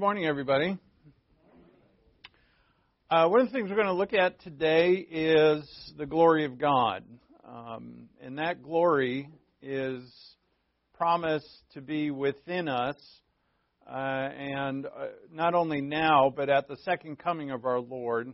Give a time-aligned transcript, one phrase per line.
[0.00, 0.78] Good morning, everybody.
[3.10, 6.58] Uh, one of the things we're going to look at today is the glory of
[6.58, 7.04] God.
[7.46, 9.28] Um, and that glory
[9.60, 10.02] is
[10.96, 12.96] promised to be within us,
[13.86, 18.32] uh, and uh, not only now, but at the second coming of our Lord.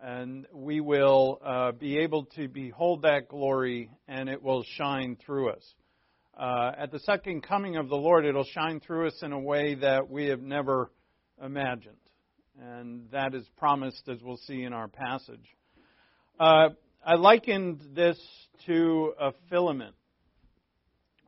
[0.00, 5.50] And we will uh, be able to behold that glory, and it will shine through
[5.50, 5.74] us.
[6.36, 9.76] Uh, at the second coming of the Lord, it'll shine through us in a way
[9.76, 10.90] that we have never
[11.42, 11.94] imagined.
[12.60, 15.46] And that is promised, as we'll see in our passage.
[16.38, 16.70] Uh,
[17.06, 18.18] I likened this
[18.66, 19.94] to a filament.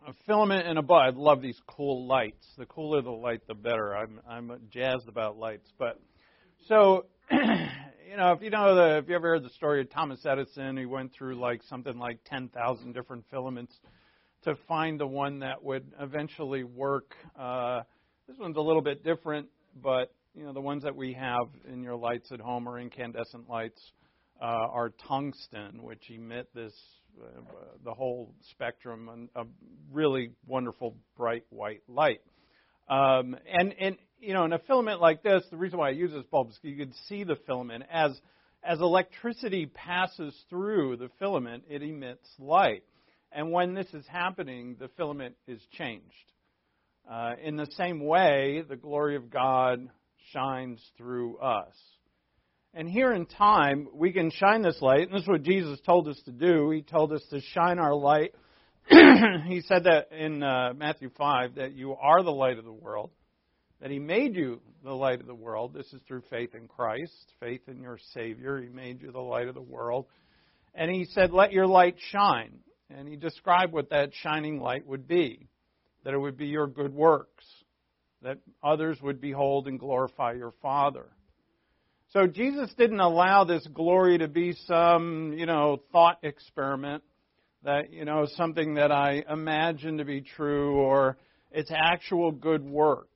[0.08, 1.02] A filament in a bulb.
[1.02, 2.44] I love these cool lights.
[2.58, 3.96] The cooler the light, the better.
[3.96, 5.68] I'm I'm jazzed about lights.
[5.78, 6.00] But
[6.68, 10.24] so, you know, if you know the, if you ever heard the story of Thomas
[10.24, 13.74] Edison, he went through like something like ten thousand different filaments
[14.46, 17.14] to find the one that would eventually work.
[17.38, 17.80] Uh,
[18.28, 19.48] this one's a little bit different,
[19.82, 23.48] but you know the ones that we have in your lights at home are incandescent
[23.48, 23.80] lights
[24.40, 26.72] uh, are tungsten, which emit this
[27.20, 27.40] uh,
[27.84, 29.48] the whole spectrum of
[29.92, 32.20] really wonderful bright white light.
[32.88, 36.12] Um, and and you know in a filament like this, the reason why I use
[36.12, 38.12] this bulb is you can see the filament as
[38.62, 42.84] as electricity passes through the filament, it emits light.
[43.36, 46.32] And when this is happening, the filament is changed.
[47.08, 49.90] Uh, in the same way, the glory of God
[50.32, 51.74] shines through us.
[52.72, 56.08] And here in time, we can shine this light, and this is what Jesus told
[56.08, 56.70] us to do.
[56.70, 58.32] He told us to shine our light.
[58.88, 63.10] he said that in uh, Matthew 5 that you are the light of the world,
[63.82, 65.74] that He made you the light of the world.
[65.74, 68.62] This is through faith in Christ, faith in your Savior.
[68.62, 70.06] He made you the light of the world.
[70.74, 72.60] And He said, Let your light shine.
[72.90, 75.48] And he described what that shining light would be
[76.06, 77.44] that it would be your good works,
[78.22, 81.06] that others would behold and glorify your Father.
[82.12, 87.02] So Jesus didn't allow this glory to be some, you know, thought experiment
[87.64, 91.18] that, you know, something that I imagine to be true or
[91.50, 93.08] it's actual good work.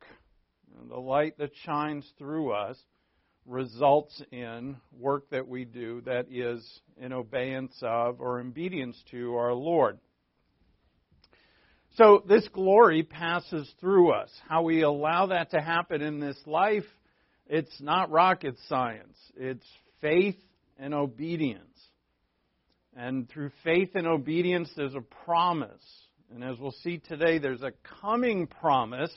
[0.88, 2.76] The light that shines through us
[3.46, 9.52] results in work that we do that is in obeyance of or obedience to our
[9.54, 9.98] Lord.
[11.96, 14.30] So this glory passes through us.
[14.48, 16.84] How we allow that to happen in this life,
[17.46, 19.16] it's not rocket science.
[19.36, 19.66] It's
[20.00, 20.36] faith
[20.78, 21.64] and obedience.
[22.96, 25.82] And through faith and obedience, there's a promise.
[26.32, 29.14] And as we'll see today, there's a coming promise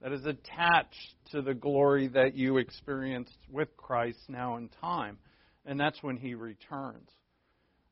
[0.00, 5.18] that is attached to the glory that you experienced with Christ now in time.
[5.66, 7.08] And that's when he returns.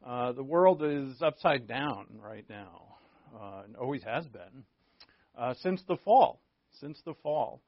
[0.04, 2.96] Uh, the world is upside down right now,
[3.38, 4.64] uh, and always has been,
[5.36, 6.41] uh, since the fall.
[6.80, 7.60] Since the fall.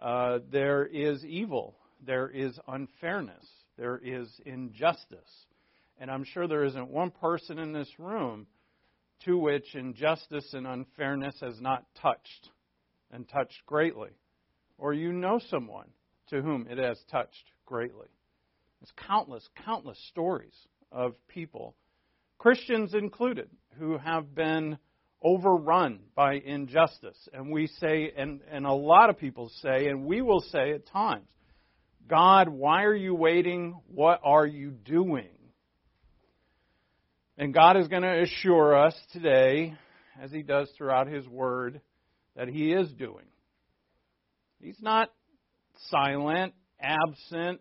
[0.00, 5.46] Uh, there is evil, there is unfairness, there is injustice.
[5.98, 8.46] And I'm sure there isn't one person in this room
[9.24, 12.50] to which injustice and unfairness has not touched
[13.12, 14.10] and touched greatly.
[14.78, 15.88] Or you know someone
[16.30, 18.08] to whom it has touched greatly.
[18.80, 20.54] There's countless, countless stories
[20.90, 21.76] of people,
[22.38, 24.78] Christians included, who have been
[25.22, 27.28] overrun by injustice.
[27.32, 30.86] And we say, and, and a lot of people say, and we will say at
[30.88, 31.26] times,
[32.08, 33.80] God, why are you waiting?
[33.86, 35.28] What are you doing?
[37.38, 39.74] And God is going to assure us today,
[40.20, 41.80] as He does throughout His Word,
[42.36, 43.26] that he is doing.
[44.60, 45.10] He's not
[45.90, 47.60] silent, absent.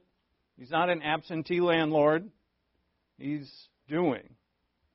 [0.58, 2.30] He's not an absentee landlord.
[3.18, 3.52] He's
[3.88, 4.36] doing.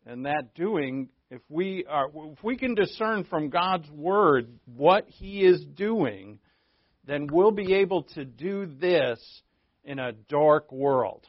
[0.06, 5.44] And that doing, if we are if we can discern from God's word what he
[5.44, 6.38] is doing,
[7.06, 9.18] then we'll be able to do this
[9.84, 11.26] in a dark world.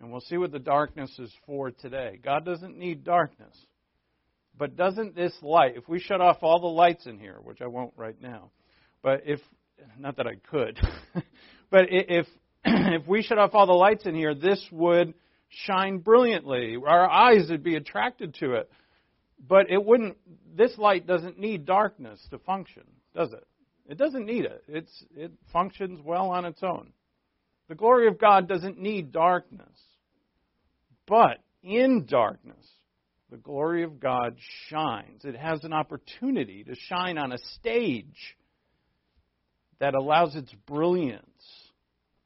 [0.00, 2.20] And we'll see what the darkness is for today.
[2.22, 3.56] God doesn't need darkness.
[4.58, 7.66] But doesn't this light, if we shut off all the lights in here, which I
[7.66, 8.50] won't right now,
[9.02, 9.40] but if,
[9.98, 10.78] not that I could,
[11.70, 12.26] but if,
[12.64, 15.14] if we shut off all the lights in here, this would
[15.48, 16.76] shine brilliantly.
[16.76, 18.70] Our eyes would be attracted to it.
[19.46, 20.16] But it wouldn't,
[20.56, 23.46] this light doesn't need darkness to function, does it?
[23.88, 24.64] It doesn't need it.
[24.66, 26.92] It's, it functions well on its own.
[27.68, 29.78] The glory of God doesn't need darkness.
[31.06, 32.66] But in darkness,
[33.30, 34.36] the glory of God
[34.68, 35.24] shines.
[35.24, 38.36] It has an opportunity to shine on a stage
[39.80, 41.22] that allows its brilliance.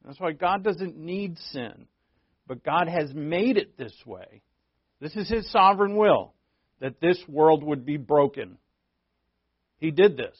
[0.05, 1.87] That's why God doesn't need sin.
[2.51, 4.41] but God has made it this way.
[4.99, 6.33] This is His sovereign will
[6.81, 8.57] that this world would be broken.
[9.77, 10.35] He did this.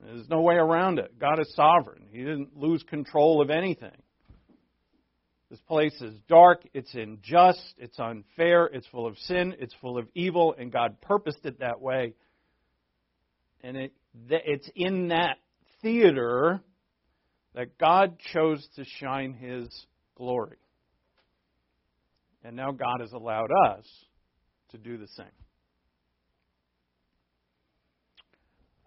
[0.00, 1.18] There's no way around it.
[1.18, 2.06] God is sovereign.
[2.10, 3.96] He didn't lose control of anything.
[5.50, 10.06] This place is dark, it's unjust, it's unfair, it's full of sin, it's full of
[10.14, 12.12] evil, and God purposed it that way.
[13.62, 13.92] And it,
[14.28, 15.38] it's in that
[15.80, 16.60] theater
[17.54, 19.68] that God chose to shine His
[20.16, 20.58] glory.
[22.44, 23.86] And now God has allowed us
[24.70, 25.26] to do the same.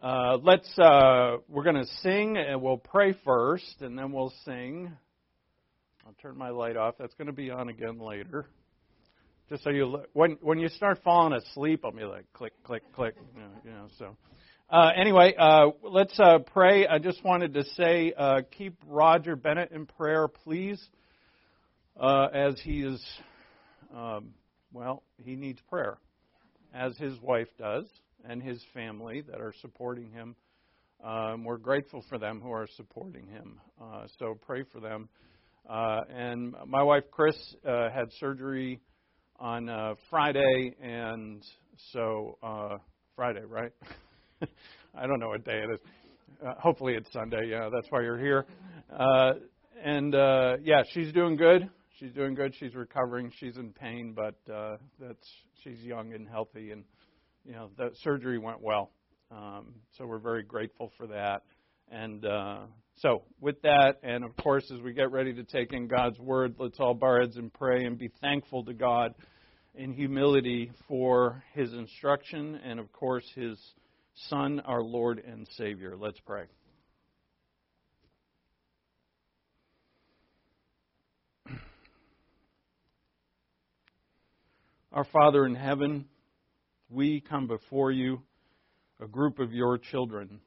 [0.02, 0.70] Uh, let's.
[0.80, 4.92] Uh, we're going to sing, and we'll pray first, and then we'll sing.
[6.12, 6.96] I'll turn my light off.
[7.00, 8.46] That's going to be on again later.
[9.50, 13.16] Just so you when when you start falling asleep, I'll be like click click click.
[13.34, 14.18] You know, you know so.
[14.70, 16.86] Uh, anyway, uh, let's uh, pray.
[16.86, 20.82] I just wanted to say, uh, keep Roger Bennett in prayer, please,
[21.98, 23.02] uh, as he is,
[23.96, 24.34] um,
[24.74, 25.98] well, he needs prayer,
[26.74, 27.86] as his wife does
[28.28, 30.36] and his family that are supporting him.
[31.04, 33.60] Um, we're grateful for them who are supporting him.
[33.82, 35.10] Uh, so pray for them.
[35.72, 37.36] Uh, and my wife Chris
[37.66, 38.82] uh, had surgery
[39.40, 41.42] on uh, Friday, and
[41.94, 42.78] so uh,
[43.16, 43.72] Friday, right?
[44.94, 45.80] I don't know what day it is.
[46.46, 47.48] Uh, hopefully it's Sunday.
[47.48, 48.46] Yeah, that's why you're here.
[48.94, 49.32] Uh,
[49.82, 51.70] and uh, yeah, she's doing good.
[51.98, 52.54] She's doing good.
[52.60, 53.32] She's recovering.
[53.40, 55.26] She's in pain, but uh, that's
[55.64, 56.84] she's young and healthy, and
[57.46, 58.92] you know, the surgery went well.
[59.32, 61.44] Um, so we're very grateful for that.
[61.90, 62.64] And uh,
[63.02, 66.54] so, with that, and of course, as we get ready to take in God's word,
[66.60, 69.16] let's all bow our heads and pray and be thankful to God
[69.74, 73.60] in humility for his instruction and, of course, his
[74.30, 75.96] Son, our Lord and Savior.
[75.98, 76.44] Let's pray.
[84.92, 86.06] Our Father in heaven,
[86.88, 88.22] we come before you,
[89.00, 90.40] a group of your children,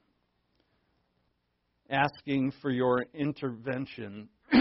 [1.90, 4.28] asking for your intervention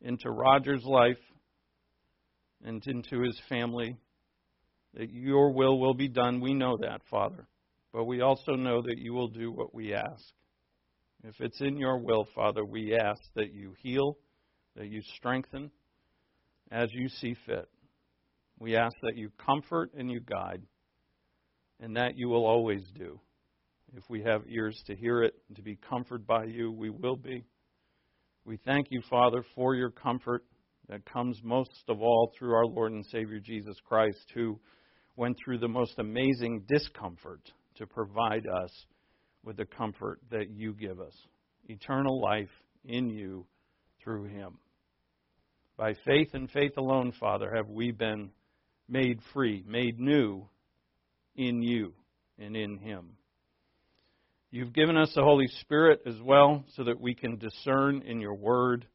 [0.00, 1.18] into Roger's life
[2.64, 3.96] and into his family,
[4.94, 6.40] that your will will be done.
[6.40, 7.46] We know that, Father.
[7.92, 10.24] But we also know that you will do what we ask.
[11.24, 14.18] If it's in your will, Father, we ask that you heal,
[14.76, 15.70] that you strengthen
[16.70, 17.68] as you see fit.
[18.58, 20.62] We ask that you comfort and you guide,
[21.80, 23.20] and that you will always do.
[23.96, 27.16] If we have ears to hear it and to be comforted by you, we will
[27.16, 27.44] be.
[28.44, 30.44] We thank you, Father, for your comfort
[30.88, 34.58] that comes most of all through our Lord and Savior Jesus Christ, who
[35.16, 37.40] went through the most amazing discomfort
[37.76, 38.86] to provide us
[39.44, 41.14] with the comfort that you give us
[41.66, 42.50] eternal life
[42.84, 43.46] in you
[44.02, 44.58] through him.
[45.76, 48.30] By faith and faith alone, Father, have we been
[48.88, 50.48] made free, made new
[51.36, 51.92] in you
[52.38, 53.17] and in Him.
[54.50, 58.34] You've given us the Holy Spirit as well so that we can discern in your
[58.34, 58.86] Word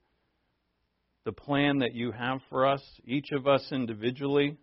[1.25, 4.57] the plan that you have for us, each of us individually.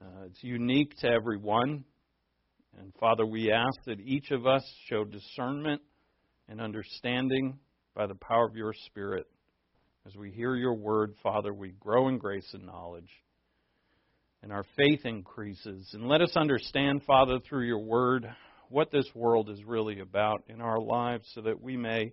[0.00, 1.84] Uh, it's unique to every one.
[2.78, 5.82] And Father, we ask that each of us show discernment
[6.48, 7.58] and understanding
[7.94, 9.26] by the power of your Spirit.
[10.06, 13.10] As we hear your word, Father, we grow in grace and knowledge
[14.42, 15.88] and our faith increases.
[15.94, 18.28] And let us understand, Father, through your word,
[18.74, 22.12] what this world is really about in our lives so that we may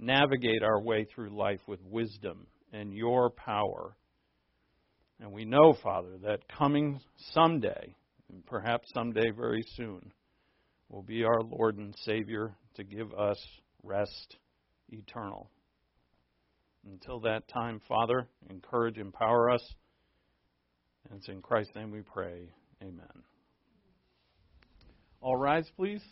[0.00, 3.94] navigate our way through life with wisdom and your power.
[5.20, 6.98] And we know, Father, that coming
[7.32, 7.94] someday,
[8.28, 10.10] and perhaps someday very soon,
[10.88, 13.38] will be our Lord and Savior to give us
[13.84, 14.36] rest
[14.88, 15.48] eternal.
[16.90, 19.62] Until that time, Father, encourage, empower us.
[21.08, 22.50] And it's in Christ's name we pray.
[22.82, 23.29] Amen.
[25.22, 26.02] All rise, please.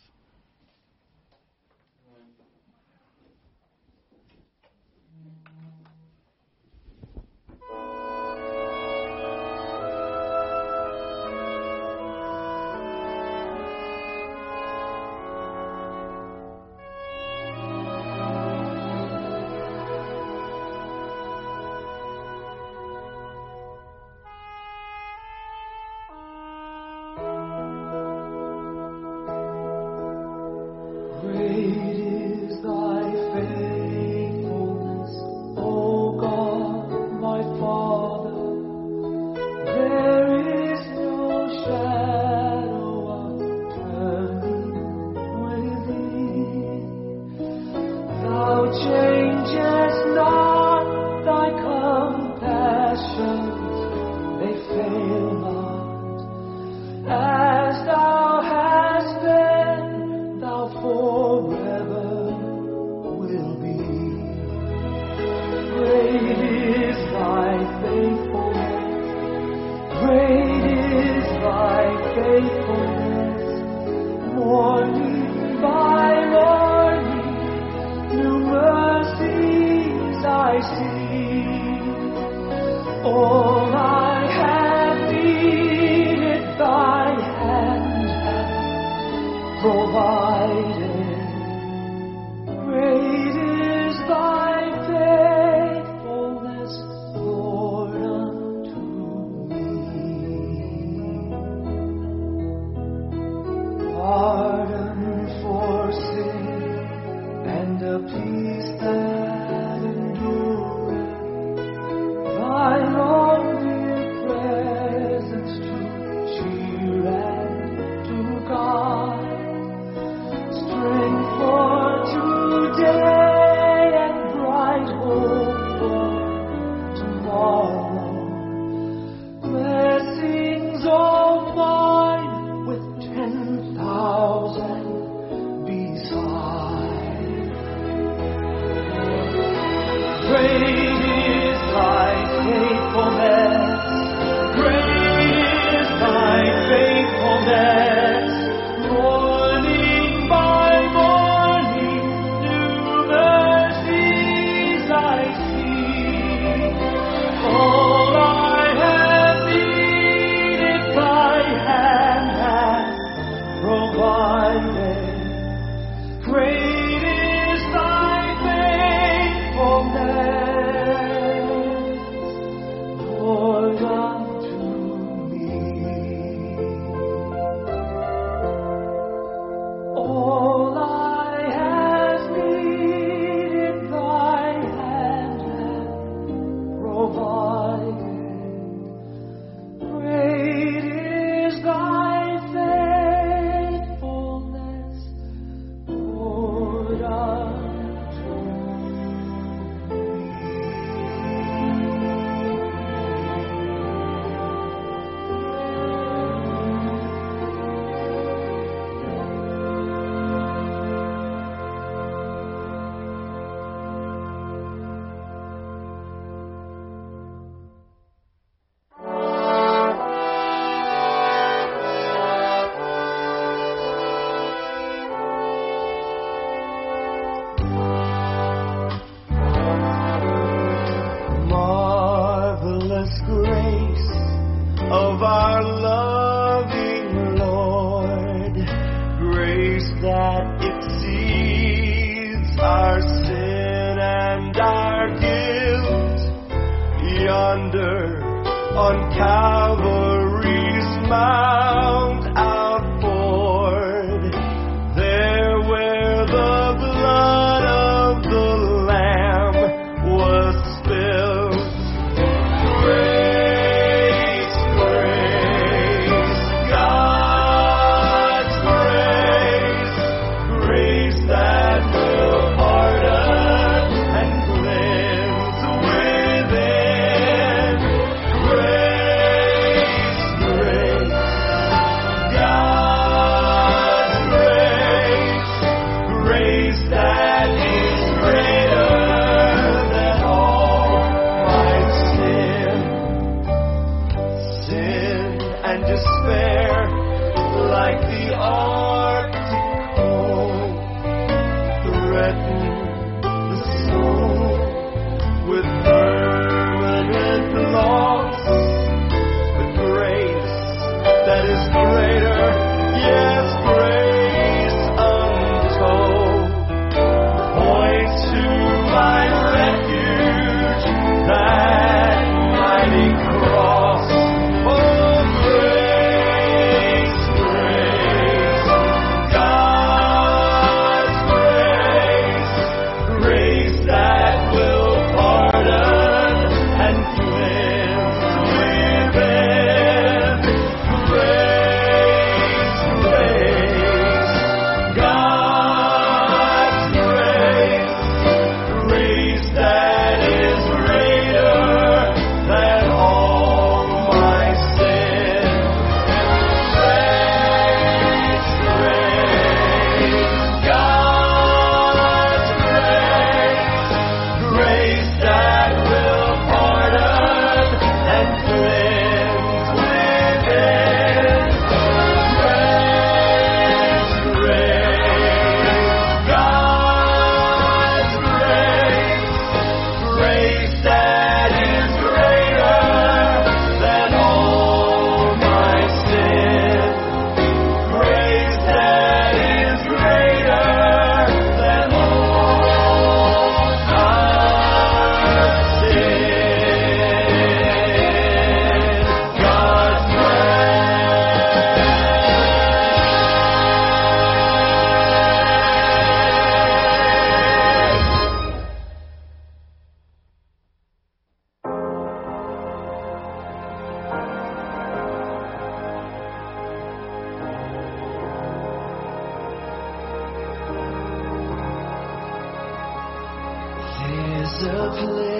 [424.67, 425.38] a place.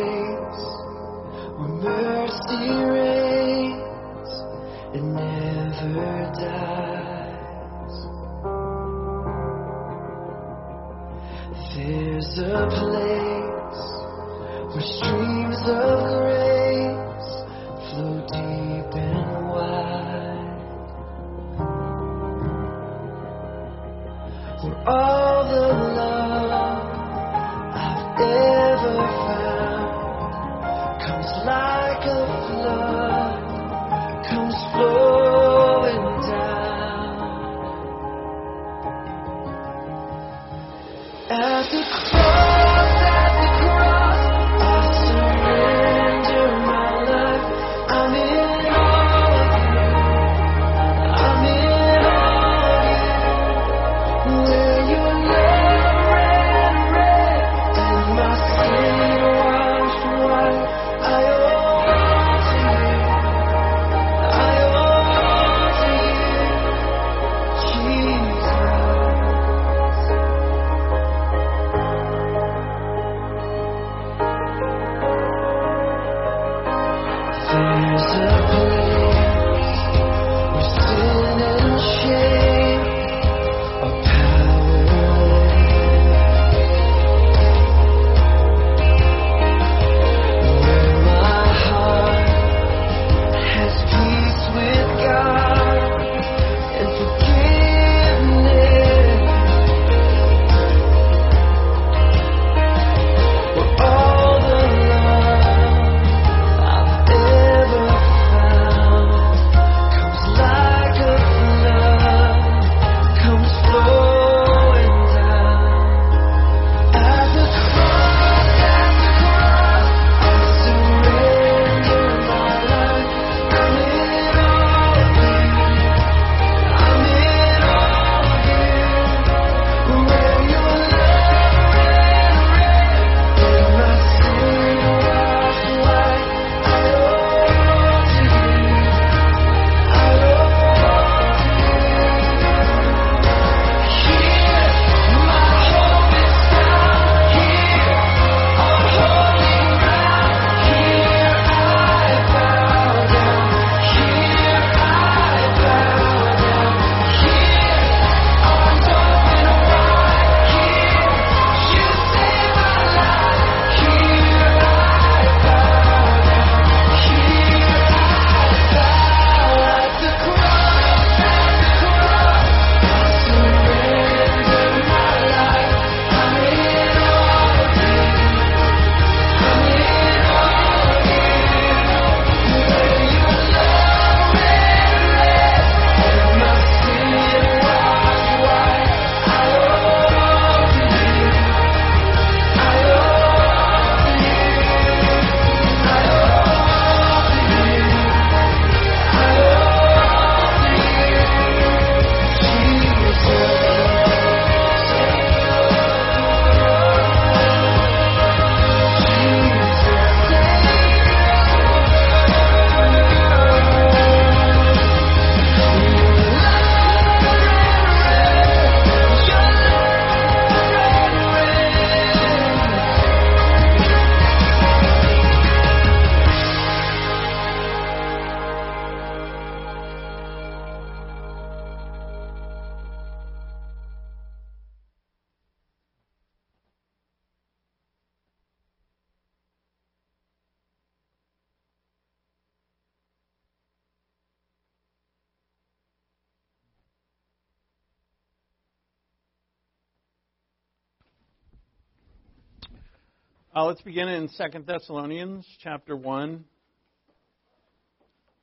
[253.60, 256.46] Uh, let's begin in Second Thessalonians chapter one.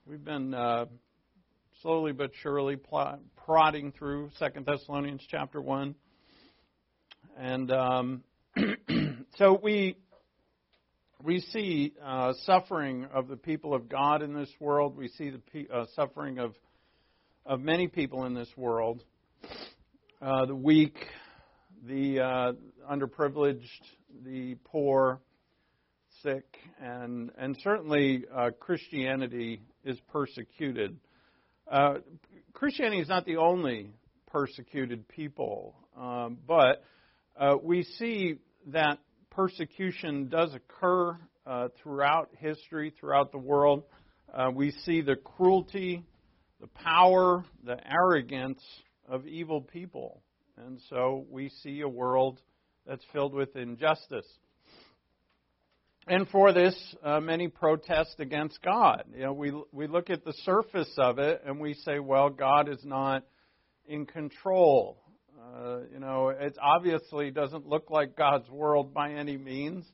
[0.07, 0.85] We've been uh,
[1.81, 2.77] slowly but surely
[3.47, 5.95] prodding through Second Thessalonians chapter one,
[7.39, 8.25] and um,
[9.39, 9.97] so we
[11.25, 14.99] we see uh, suffering of the people of God in this world.
[14.99, 16.55] We see the pe- uh, suffering of
[17.47, 19.03] of many people in this world,
[20.21, 20.99] uh, the weak,
[21.87, 22.53] the uh,
[22.93, 23.63] underprivileged,
[24.25, 25.21] the poor,
[26.23, 26.45] sick,
[26.81, 30.99] and and certainly uh, Christianity is persecuted.
[31.71, 31.95] Uh,
[32.53, 33.91] Christianity is not the only
[34.27, 36.85] persecuted people, um, but
[37.39, 38.37] uh, we see
[38.69, 38.99] that
[39.31, 43.85] persecution does occur uh, throughout history, throughout the world.
[44.33, 46.03] Uh, we see the cruelty,
[46.61, 48.63] the power, the arrogance
[49.09, 50.23] of evil people.
[50.57, 52.41] And so we see a world
[52.87, 54.27] that's filled with injustice.
[56.09, 59.05] And for this, uh, many protest against God.
[59.13, 62.69] You know, we we look at the surface of it and we say, well, God
[62.69, 63.25] is not
[63.87, 65.03] in control.
[65.37, 69.85] Uh, you know, it obviously doesn't look like God's world by any means,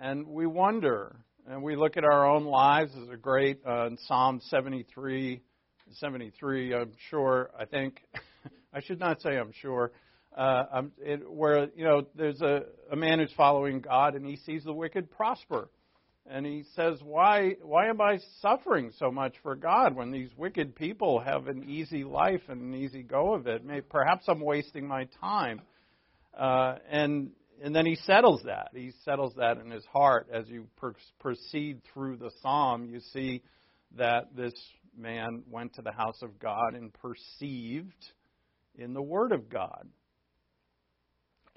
[0.00, 1.16] and we wonder.
[1.46, 2.92] And we look at our own lives.
[2.94, 5.40] There's a great uh, in Psalm 73,
[5.92, 6.74] 73.
[6.74, 7.50] I'm sure.
[7.58, 8.02] I think
[8.74, 9.92] I should not say I'm sure
[10.36, 14.36] uh, um, it, where you know there's a, a man who's following God and he
[14.36, 15.68] sees the wicked prosper,
[16.26, 20.76] and he says, "Why why am I suffering so much for God when these wicked
[20.76, 23.64] people have an easy life and an easy go of it?
[23.64, 25.62] Maybe, perhaps I'm wasting my time."
[26.36, 27.30] Uh, and
[27.62, 28.68] and then he settles that.
[28.72, 32.86] He settles that in his heart as you per- proceed through the psalm.
[32.86, 33.42] You see
[33.96, 34.54] that this
[34.96, 38.12] man went to the house of God and perceived
[38.76, 39.88] in the Word of God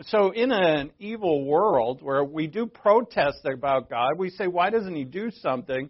[0.07, 4.95] so in an evil world where we do protest about God, we say, why doesn't
[4.95, 5.89] he do something?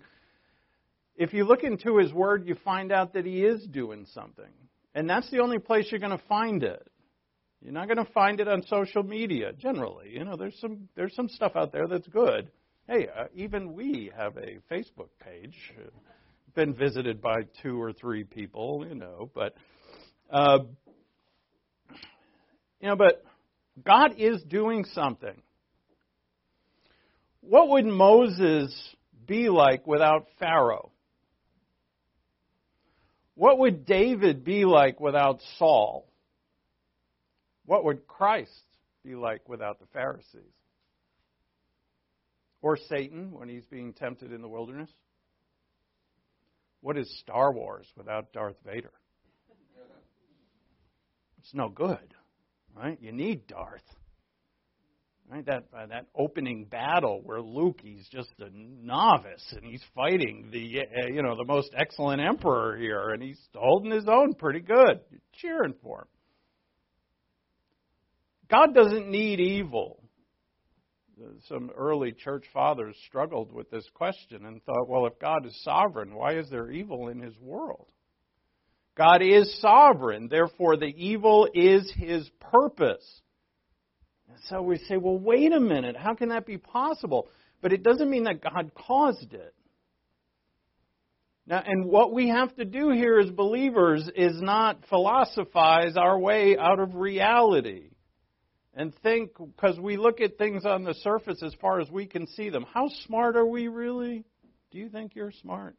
[1.15, 4.51] If you look into his word, you find out that he is doing something.
[4.95, 6.87] And that's the only place you're going to find it.
[7.61, 10.09] You're not going to find it on social media generally.
[10.09, 12.51] You know, there's some there's some stuff out there that's good.
[12.87, 15.55] Hey, uh, even we have a Facebook page.
[16.55, 19.55] Been visited by two or three people, you know, but
[20.29, 20.59] uh,
[22.79, 23.23] you know, but
[23.81, 25.41] God is doing something.
[27.41, 28.73] What would Moses
[29.25, 30.91] be like without Pharaoh?
[33.35, 36.07] What would David be like without Saul?
[37.65, 38.51] What would Christ
[39.03, 40.53] be like without the Pharisees?
[42.61, 44.91] Or Satan when he's being tempted in the wilderness?
[46.81, 48.91] What is Star Wars without Darth Vader?
[51.39, 52.13] It's no good
[52.75, 52.97] right?
[53.01, 53.81] You need Darth.
[55.29, 55.45] Right?
[55.45, 60.81] That uh, that opening battle where Luke he's just a novice and he's fighting the
[60.81, 64.99] uh, you know the most excellent emperor here and he's holding his own pretty good.
[65.09, 66.07] You're cheering for him.
[68.49, 70.03] God doesn't need evil.
[71.47, 76.13] Some early church fathers struggled with this question and thought, well, if God is sovereign,
[76.13, 77.87] why is there evil in his world?
[78.95, 83.21] God is sovereign, therefore, the evil is his purpose.
[84.29, 87.27] And so we say, well, wait a minute, how can that be possible?
[87.61, 89.53] But it doesn't mean that God caused it.
[91.45, 96.57] Now, and what we have to do here as believers is not philosophize our way
[96.57, 97.89] out of reality
[98.73, 102.27] and think, because we look at things on the surface as far as we can
[102.27, 102.65] see them.
[102.73, 104.23] How smart are we really?
[104.71, 105.75] Do you think you're smart?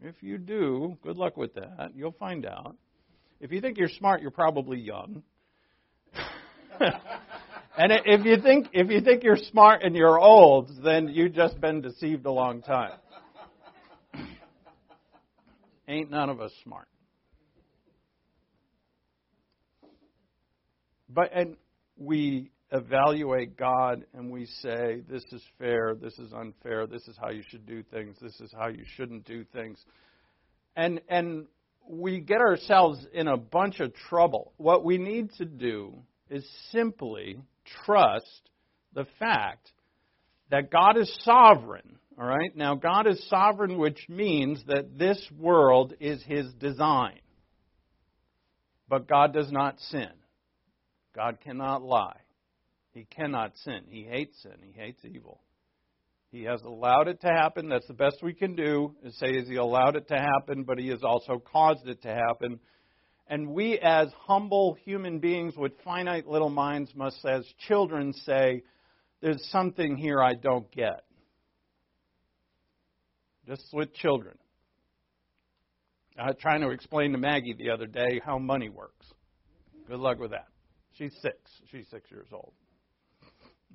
[0.00, 1.92] If you do, good luck with that.
[1.94, 2.76] You'll find out.
[3.40, 5.22] If you think you're smart, you're probably young.
[6.80, 11.60] and if you think if you think you're smart and you're old, then you've just
[11.60, 12.92] been deceived a long time.
[15.88, 16.88] Ain't none of us smart.
[21.08, 21.56] But and
[21.96, 27.30] we evaluate God and we say, this is fair, this is unfair, this is how
[27.30, 29.78] you should do things, this is how you shouldn't do things.
[30.74, 31.46] And, and
[31.88, 34.52] we get ourselves in a bunch of trouble.
[34.56, 35.94] What we need to do
[36.28, 37.38] is simply
[37.84, 38.50] trust
[38.92, 39.70] the fact
[40.50, 41.98] that God is sovereign.
[42.18, 42.54] All right?
[42.56, 47.20] Now, God is sovereign, which means that this world is His design.
[48.88, 50.10] But God does not sin.
[51.14, 52.20] God cannot lie.
[52.96, 53.82] He cannot sin.
[53.90, 54.54] He hates sin.
[54.62, 55.42] He hates evil.
[56.32, 57.68] He has allowed it to happen.
[57.68, 60.78] That's the best we can do is say is he allowed it to happen, but
[60.78, 62.58] he has also caused it to happen.
[63.26, 68.62] And we as humble human beings with finite little minds must as children say,
[69.20, 71.04] there's something here I don't get.
[73.46, 74.38] Just with children.
[76.18, 79.04] I was trying to explain to Maggie the other day how money works.
[79.86, 80.46] Good luck with that.
[80.94, 81.36] She's six.
[81.70, 82.54] She's six years old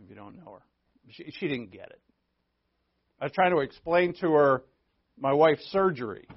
[0.03, 0.65] if you don't know her.
[1.09, 1.99] She, she didn't get it.
[3.19, 4.63] I was trying to explain to her
[5.17, 6.27] my wife's surgery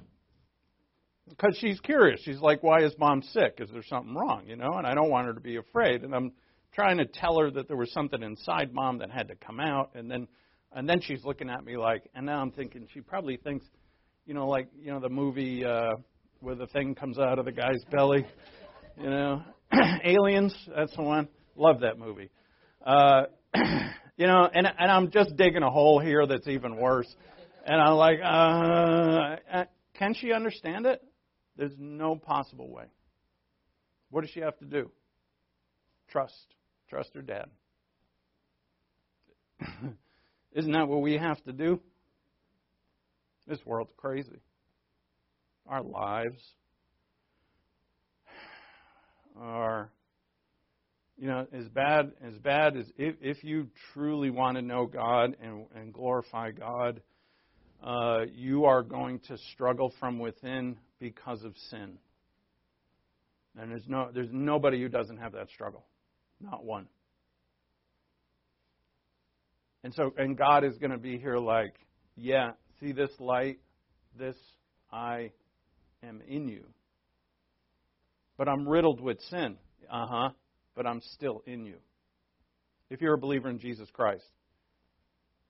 [1.27, 2.19] because she's curious.
[2.23, 3.57] She's like, "Why is mom sick?
[3.59, 6.03] Is there something wrong?" You know, and I don't want her to be afraid.
[6.03, 6.31] And I'm
[6.73, 9.91] trying to tell her that there was something inside mom that had to come out,
[9.95, 10.27] and then
[10.71, 13.65] and then she's looking at me like, and now I'm thinking she probably thinks,
[14.25, 15.93] you know, like you know the movie uh,
[16.41, 18.25] where the thing comes out of the guy's belly,
[18.97, 19.41] you know,
[20.03, 20.55] Aliens.
[20.75, 21.27] That's the one.
[21.55, 22.29] Love that movie.
[22.85, 23.23] Uh,
[24.17, 27.13] You know, and and I'm just digging a hole here that's even worse.
[27.65, 29.65] And I'm like, uh, uh,
[29.95, 31.03] can she understand it?
[31.57, 32.85] There's no possible way.
[34.11, 34.89] What does she have to do?
[36.09, 36.45] Trust.
[36.89, 37.49] Trust her dad.
[40.53, 41.81] Isn't that what we have to do?
[43.47, 44.39] This world's crazy.
[45.67, 46.41] Our lives
[49.37, 49.89] are,
[51.17, 55.35] you know, as bad as bad as if, if you truly want to know God
[55.41, 57.01] and, and glorify God,
[57.83, 61.97] uh, you are going to struggle from within because of sin.
[63.57, 65.85] And there's no there's nobody who doesn't have that struggle.
[66.41, 66.87] Not one.
[69.83, 71.75] And so and God is going to be here like,
[72.17, 72.51] yeah,
[72.81, 73.59] see this light?
[74.17, 74.35] This
[74.91, 75.31] I
[76.03, 76.65] am in you.
[78.37, 79.55] But I'm riddled with sin.
[79.89, 80.29] Uh-huh.
[80.75, 81.77] But I'm still in you.
[82.89, 84.25] If you're a believer in Jesus Christ.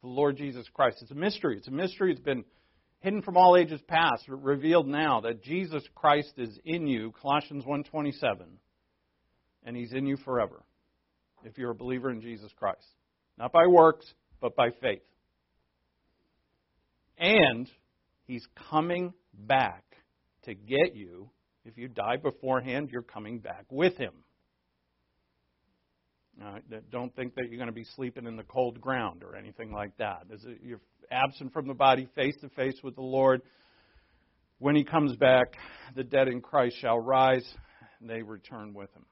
[0.02, 1.00] The Lord Jesus Christ.
[1.02, 1.58] It's a mystery.
[1.58, 2.12] It's a mystery.
[2.12, 2.46] It's been
[3.00, 8.60] hidden from all ages past, revealed now that Jesus Christ is in you, Colossians 1:27,
[9.64, 10.64] and he's in you forever.
[11.44, 12.88] If you're a believer in Jesus Christ.
[13.38, 14.12] Not by works,
[14.42, 15.04] but by faith.
[17.18, 17.70] And
[18.26, 19.84] he's coming back
[20.44, 21.30] to get you.
[21.64, 24.14] If you die beforehand, you're coming back with him.
[26.44, 26.60] Uh,
[26.92, 29.96] don't think that you're going to be sleeping in the cold ground or anything like
[29.98, 30.24] that.
[30.62, 33.42] You're absent from the body, face to face with the Lord.
[34.60, 35.54] When he comes back,
[35.96, 37.46] the dead in Christ shall rise,
[38.00, 39.06] and they return with him.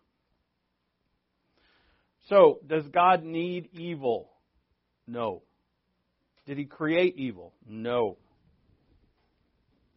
[2.29, 4.29] So, does God need evil?
[5.07, 5.43] No.
[6.45, 7.53] Did he create evil?
[7.67, 8.17] No.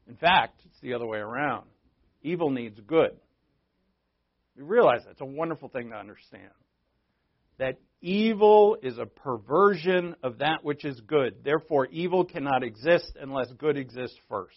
[0.08, 1.66] In fact, it's the other way around.
[2.22, 3.16] Evil needs good.
[4.56, 5.12] You realize that.
[5.12, 6.50] It's a wonderful thing to understand
[7.58, 11.44] that evil is a perversion of that which is good.
[11.44, 14.56] Therefore, evil cannot exist unless good exists first.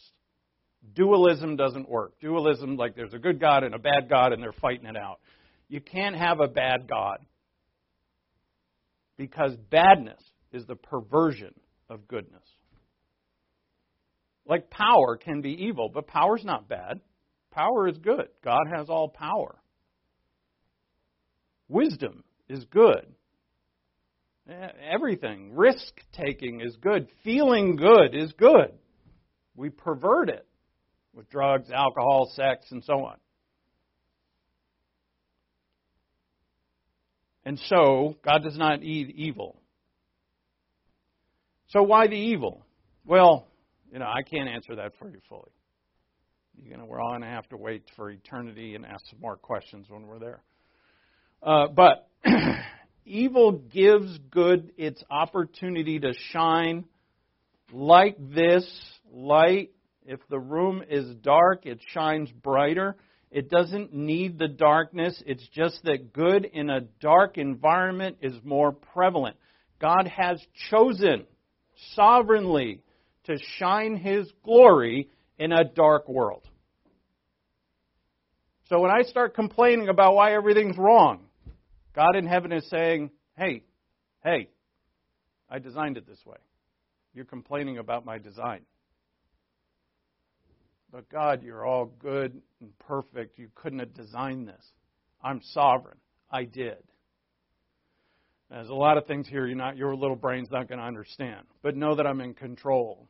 [0.93, 2.19] Dualism doesn't work.
[2.21, 5.19] Dualism, like there's a good God and a bad God and they're fighting it out.
[5.67, 7.19] You can't have a bad God
[9.17, 11.53] because badness is the perversion
[11.89, 12.43] of goodness.
[14.47, 17.01] Like power can be evil, but power's not bad.
[17.51, 18.29] Power is good.
[18.43, 19.59] God has all power.
[21.67, 23.05] Wisdom is good.
[24.91, 25.55] Everything.
[25.55, 27.07] Risk taking is good.
[27.23, 28.73] Feeling good is good.
[29.55, 30.45] We pervert it
[31.13, 33.17] with drugs, alcohol, sex, and so on.
[37.45, 39.61] And so, God does not eat evil.
[41.67, 42.65] So, why the evil?
[43.05, 43.47] Well,
[43.91, 45.51] you know, I can't answer that for you fully.
[46.63, 49.37] You know, we're all going to have to wait for eternity and ask some more
[49.37, 50.41] questions when we're there.
[51.41, 52.08] Uh, but
[53.05, 56.85] evil gives good its opportunity to shine
[57.71, 58.65] like this
[59.11, 59.71] light.
[60.05, 62.95] If the room is dark, it shines brighter.
[63.31, 65.21] It doesn't need the darkness.
[65.25, 69.37] It's just that good in a dark environment is more prevalent.
[69.79, 71.25] God has chosen
[71.93, 72.81] sovereignly
[73.25, 76.43] to shine His glory in a dark world.
[78.67, 81.28] So when I start complaining about why everything's wrong,
[81.99, 83.61] God in heaven is saying, hey,
[84.23, 84.47] hey,
[85.49, 86.37] I designed it this way.
[87.13, 88.61] You're complaining about my design.
[90.93, 93.37] But God, you're all good and perfect.
[93.37, 94.65] You couldn't have designed this.
[95.21, 95.97] I'm sovereign.
[96.31, 96.77] I did.
[98.49, 101.47] There's a lot of things here you're not, your little brain's not going to understand.
[101.61, 103.09] But know that I'm in control.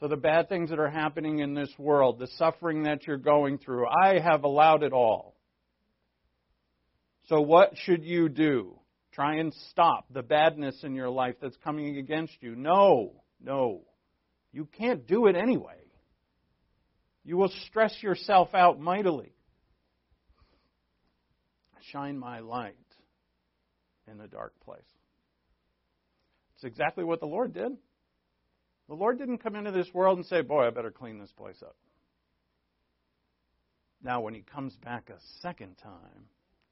[0.00, 3.56] So the bad things that are happening in this world, the suffering that you're going
[3.56, 5.37] through, I have allowed it all.
[7.28, 8.78] So what should you do?
[9.12, 12.54] Try and stop the badness in your life that's coming against you.
[12.56, 13.82] No, no.
[14.52, 15.74] You can't do it anyway.
[17.24, 19.32] You will stress yourself out mightily.
[21.90, 22.74] Shine my light
[24.10, 24.80] in a dark place.
[26.54, 27.72] It's exactly what the Lord did.
[28.88, 31.62] The Lord didn't come into this world and say, Boy, I better clean this place
[31.62, 31.76] up.
[34.02, 36.28] Now, when He comes back a second time,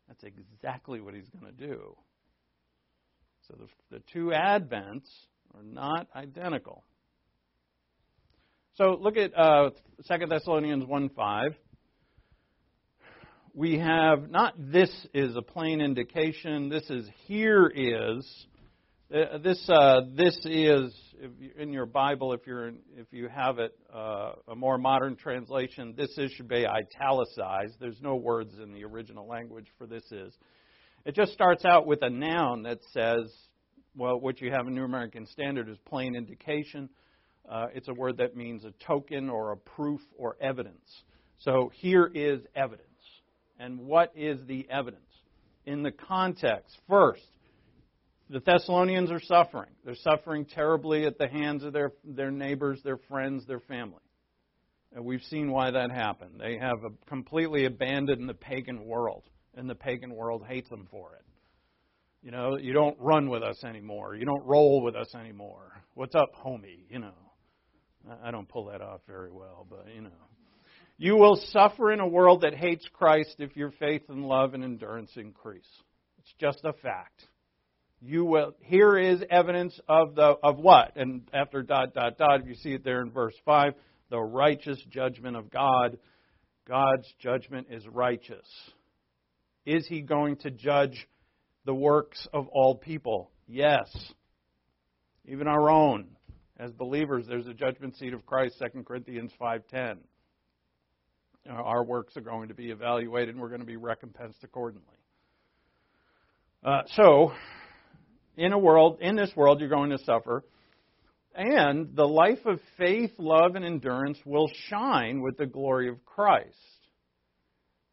[0.08, 1.96] that's exactly what He's going to do.
[3.48, 5.08] So the, the two Advents
[5.54, 6.84] are not identical.
[8.74, 9.70] So look at uh,
[10.06, 11.54] 2 Thessalonians 1 5.
[13.54, 18.46] We have not this is a plain indication, this is here is.
[19.14, 20.92] Uh, this uh, this is
[21.56, 25.94] in your Bible if you're in, if you have it uh, a more modern translation.
[25.96, 27.74] This is should be italicized.
[27.78, 30.34] There's no words in the original language for this is.
[31.04, 33.32] It just starts out with a noun that says,
[33.94, 36.88] well, what you have in New American Standard is plain indication.
[37.48, 41.04] Uh, it's a word that means a token or a proof or evidence.
[41.38, 42.82] So here is evidence.
[43.60, 45.04] And what is the evidence?
[45.64, 47.22] In the context, first,
[48.28, 49.70] the Thessalonians are suffering.
[49.84, 54.00] They're suffering terribly at the hands of their, their neighbors, their friends, their family.
[54.94, 56.40] And we've seen why that happened.
[56.40, 61.24] They have completely abandoned the pagan world, and the pagan world hates them for it.
[62.22, 64.16] You know, you don't run with us anymore.
[64.16, 65.82] You don't roll with us anymore.
[65.94, 66.80] What's up, homie?
[66.90, 67.14] You know,
[68.24, 70.10] I don't pull that off very well, but you know.
[70.98, 74.64] You will suffer in a world that hates Christ if your faith and love and
[74.64, 75.68] endurance increase.
[76.18, 77.26] It's just a fact.
[78.00, 78.54] You will.
[78.60, 80.96] Here is evidence of the of what?
[80.96, 83.74] And after dot dot dot, you see it there in verse five.
[84.10, 85.98] The righteous judgment of God.
[86.68, 88.46] God's judgment is righteous.
[89.64, 91.08] Is He going to judge
[91.64, 93.30] the works of all people?
[93.48, 93.88] Yes.
[95.24, 96.08] Even our own.
[96.58, 99.98] As believers, there's a judgment seat of Christ, 2 Corinthians 5:10.
[101.48, 104.82] Our works are going to be evaluated and we're going to be recompensed accordingly.
[106.64, 107.32] Uh, so,
[108.36, 110.44] in a world, in this world, you're going to suffer.
[111.34, 116.56] And the life of faith, love, and endurance will shine with the glory of Christ.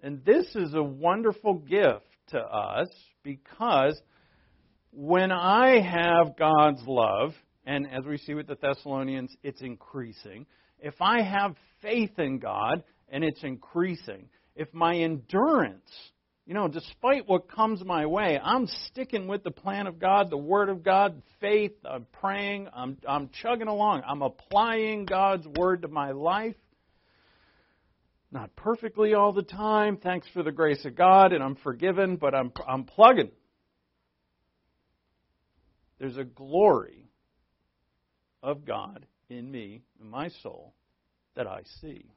[0.01, 2.87] And this is a wonderful gift to us
[3.23, 3.99] because
[4.91, 7.33] when I have God's love,
[7.65, 10.45] and as we see with the Thessalonians, it's increasing.
[10.79, 15.89] If I have faith in God and it's increasing, if my endurance,
[16.45, 20.37] you know, despite what comes my way, I'm sticking with the plan of God, the
[20.37, 25.87] Word of God, faith, I'm praying, I'm, I'm chugging along, I'm applying God's Word to
[25.87, 26.55] my life.
[28.29, 32.35] Not perfectly all the time, thanks for the grace of God, and I'm forgiven, but
[32.35, 33.31] I'm, I'm plugging.
[35.99, 37.07] There's a glory
[38.41, 40.73] of God in me, in my soul,
[41.35, 42.11] that I see.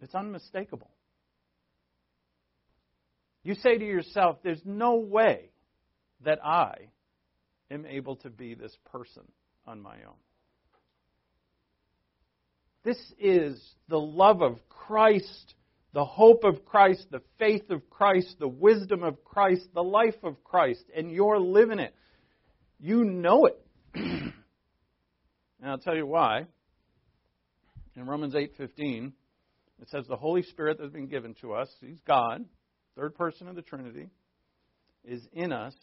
[0.00, 0.95] It's unmistakable.
[3.46, 5.50] You say to yourself, there's no way
[6.24, 6.88] that I
[7.70, 9.22] am able to be this person
[9.64, 10.16] on my own.
[12.82, 15.54] This is the love of Christ,
[15.92, 20.42] the hope of Christ, the faith of Christ, the wisdom of Christ, the life of
[20.42, 21.94] Christ, and you're living it.
[22.80, 23.64] You know it.
[23.94, 24.32] and
[25.64, 26.46] I'll tell you why.
[27.94, 29.12] In Romans 8:15,
[29.80, 32.44] it says the Holy Spirit that's been given to us, he's God,
[32.96, 34.08] third person of the Trinity,
[35.04, 35.74] is in us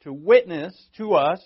[0.00, 1.40] to witness to us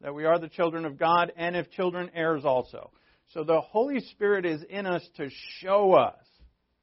[0.00, 2.90] that we are the children of God and if children heirs also.
[3.32, 5.30] So the Holy Spirit is in us to
[5.60, 6.22] show us,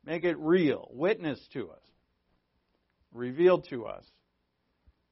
[0.05, 1.83] make it real, witness to us,
[3.13, 4.03] reveal to us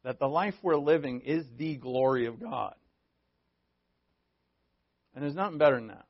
[0.03, 2.73] that the life we're living is the glory of God.
[5.13, 6.05] And there's nothing better than that.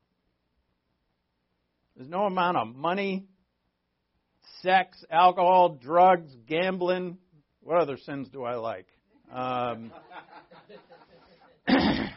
[1.96, 3.26] There's no amount of money,
[4.62, 7.18] sex, alcohol, drugs, gambling.
[7.62, 8.86] What other sins do I like?
[9.32, 9.92] Um,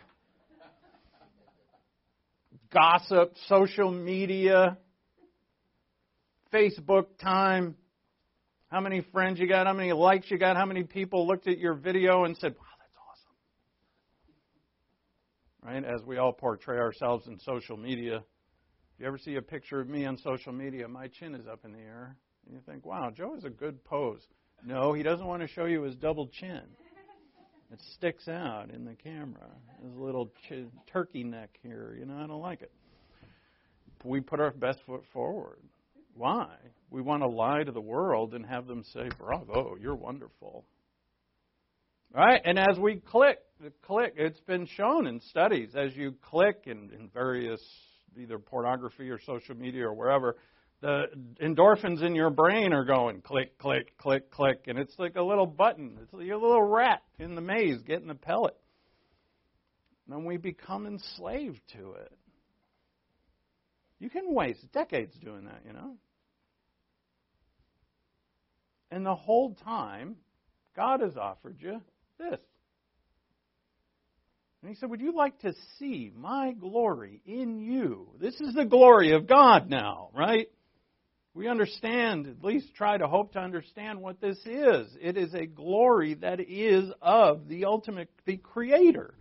[2.73, 4.77] gossip, social media,
[6.53, 7.75] Facebook time.
[8.69, 9.67] How many friends you got?
[9.67, 10.57] How many likes you got?
[10.57, 12.95] How many people looked at your video and said, wow, that's
[15.61, 15.83] awesome?
[15.83, 15.93] Right?
[15.93, 18.17] As we all portray ourselves in social media.
[18.17, 21.65] If you ever see a picture of me on social media, my chin is up
[21.65, 22.17] in the air.
[22.45, 24.21] And you think, wow, Joe has a good pose.
[24.65, 26.61] No, he doesn't want to show you his double chin.
[27.71, 29.49] It sticks out in the camera.
[29.83, 31.95] His little ch- turkey neck here.
[31.97, 32.71] You know, I don't like it.
[34.03, 35.59] We put our best foot forward.
[36.15, 36.49] Why?
[36.91, 40.65] We want to lie to the world and have them say, bravo, you're wonderful.
[42.13, 42.39] Right?
[42.45, 43.39] And as we click,
[43.81, 47.61] click, it's been shown in studies, as you click in, in various
[48.21, 50.35] either pornography or social media or wherever,
[50.83, 51.05] the
[51.41, 55.45] endorphins in your brain are going click, click, click, click, and it's like a little
[55.45, 55.97] button.
[56.03, 58.57] It's like a little rat in the maze getting the pellet.
[60.11, 62.11] And we become enslaved to it.
[63.99, 65.95] You can waste decades doing that, you know.
[68.91, 70.17] And the whole time,
[70.75, 71.81] God has offered you
[72.19, 72.41] this.
[74.61, 78.09] And he said, Would you like to see my glory in you?
[78.19, 80.49] This is the glory of God now, right?
[81.35, 84.95] We understand, at least try to hope to understand what this is.
[85.01, 89.15] It is a glory that is of the ultimate, the Creator.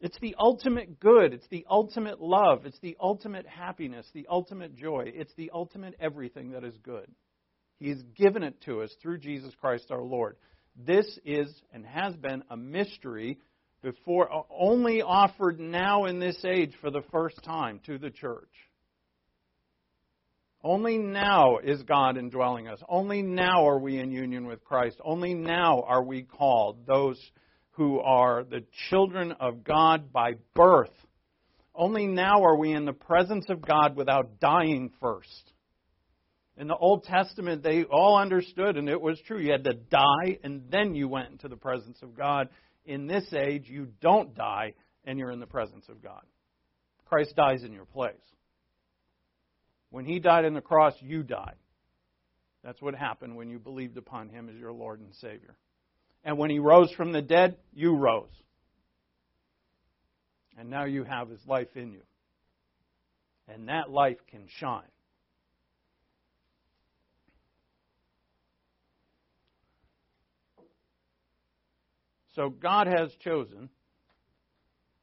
[0.00, 1.34] It's the ultimate good.
[1.34, 2.64] It's the ultimate love.
[2.64, 5.04] It's the ultimate happiness, the ultimate joy.
[5.06, 7.10] It's the ultimate everything that is good.
[7.80, 10.36] He's given it to us through Jesus Christ our Lord.
[10.76, 13.38] This is and has been a mystery
[13.82, 18.48] before only offered now in this age for the first time to the church.
[20.62, 22.80] Only now is God indwelling us.
[22.88, 25.00] Only now are we in union with Christ.
[25.02, 27.18] Only now are we called those
[27.72, 30.92] who are the children of God by birth.
[31.74, 35.52] Only now are we in the presence of God without dying first.
[36.58, 39.38] In the Old Testament, they all understood, and it was true.
[39.38, 42.50] You had to die, and then you went into the presence of God.
[42.84, 44.74] In this age, you don't die,
[45.06, 46.22] and you're in the presence of God.
[47.06, 48.12] Christ dies in your place.
[49.90, 51.56] When he died on the cross, you died.
[52.62, 55.56] That's what happened when you believed upon him as your Lord and Savior.
[56.24, 58.28] And when he rose from the dead, you rose.
[60.58, 62.02] And now you have his life in you.
[63.48, 64.82] And that life can shine.
[72.36, 73.70] So God has chosen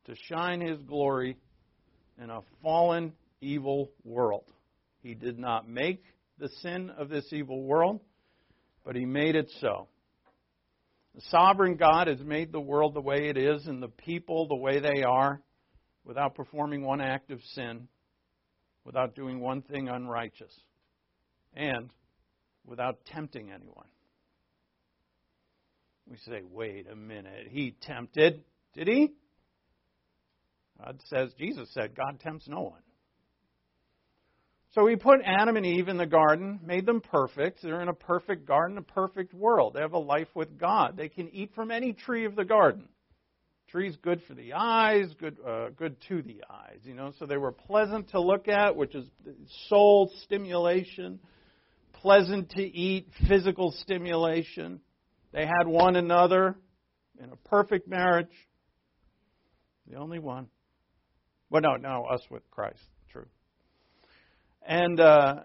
[0.05, 1.38] to shine his glory
[2.21, 4.45] in a fallen, evil world.
[5.07, 6.03] He did not make
[6.37, 8.01] the sin of this evil world,
[8.83, 9.87] but he made it so.
[11.15, 14.57] The sovereign God has made the world the way it is and the people the
[14.57, 15.41] way they are
[16.03, 17.87] without performing one act of sin,
[18.83, 20.53] without doing one thing unrighteous,
[21.55, 21.89] and
[22.65, 23.87] without tempting anyone.
[26.05, 28.43] We say, wait a minute, he tempted.
[28.73, 29.13] Did he?
[30.77, 32.81] God says, Jesus said, God tempts no one.
[34.78, 37.63] So he put Adam and Eve in the garden, made them perfect.
[37.63, 39.73] They're in a perfect garden, a perfect world.
[39.73, 40.95] They have a life with God.
[40.95, 42.88] They can eat from any tree of the garden.
[43.69, 46.78] Trees good for the eyes, good uh, good to the eyes.
[46.84, 49.07] You know, so they were pleasant to look at, which is
[49.67, 51.21] soul stimulation,
[51.93, 54.80] pleasant to eat, physical stimulation.
[55.34, 56.55] They had one another
[57.19, 58.28] in a perfect marriage.
[59.89, 60.49] The only one.
[61.49, 62.78] Well, no, no, us with Christ.
[64.68, 65.36] And uh,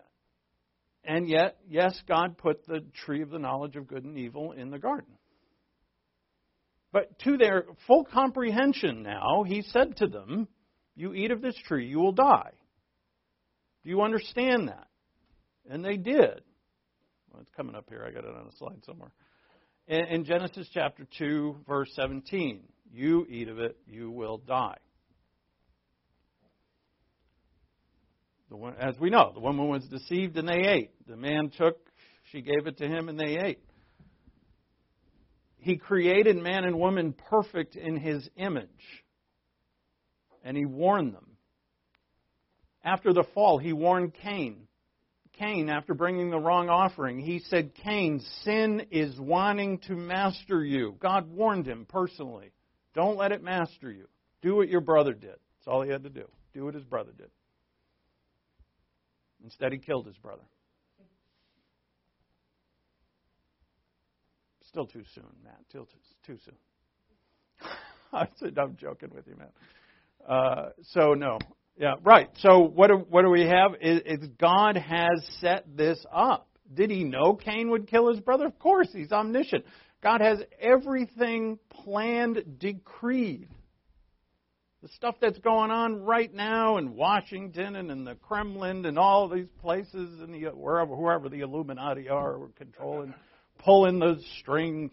[1.04, 4.70] and yet, yes, God put the tree of the knowledge of good and evil in
[4.70, 5.14] the garden.
[6.92, 10.48] But to their full comprehension now, he said to them,
[10.94, 12.52] You eat of this tree, you will die.
[13.82, 14.88] Do you understand that?
[15.70, 16.42] And they did.
[17.30, 18.04] Well, it's coming up here.
[18.06, 19.12] I got it on a slide somewhere.
[19.88, 22.62] In, in Genesis chapter 2, verse 17,
[22.92, 24.76] you eat of it, you will die.
[28.56, 30.90] One, as we know, the woman was deceived and they ate.
[31.06, 31.78] The man took,
[32.30, 33.60] she gave it to him and they ate.
[35.58, 38.68] He created man and woman perfect in his image.
[40.44, 41.26] And he warned them.
[42.84, 44.66] After the fall, he warned Cain.
[45.34, 50.96] Cain, after bringing the wrong offering, he said, Cain, sin is wanting to master you.
[51.00, 52.52] God warned him personally.
[52.94, 54.08] Don't let it master you.
[54.42, 55.30] Do what your brother did.
[55.30, 56.28] That's all he had to do.
[56.52, 57.30] Do what his brother did.
[59.42, 60.42] Instead, he killed his brother.
[64.68, 65.60] Still too soon, Matt.
[65.68, 65.86] Still
[66.26, 66.54] too, soon.
[68.12, 69.52] I said, I'm joking with you, Matt.
[70.26, 71.38] Uh, so no,
[71.76, 72.30] yeah, right.
[72.38, 73.72] So what do, what do we have?
[73.80, 76.48] It, it's God has set this up.
[76.72, 78.46] Did he know Cain would kill his brother?
[78.46, 79.64] Of course, he's omniscient.
[80.02, 83.48] God has everything planned, decreed.
[84.82, 89.28] The stuff that's going on right now in Washington and in the Kremlin and all
[89.28, 93.14] these places and the wherever whoever the Illuminati are controlling,
[93.60, 94.90] pulling the strings.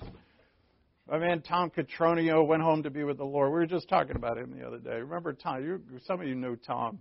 [1.09, 3.49] My man Tom Catronio went home to be with the Lord.
[3.49, 4.97] We were just talking about him the other day.
[4.97, 5.63] Remember Tom?
[5.63, 6.99] You, some of you knew Tom,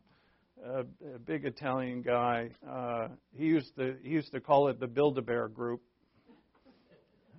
[0.66, 0.84] a
[1.26, 2.52] big Italian guy.
[2.66, 5.82] Uh, he used to he used to call it the Build-A-Bear Group.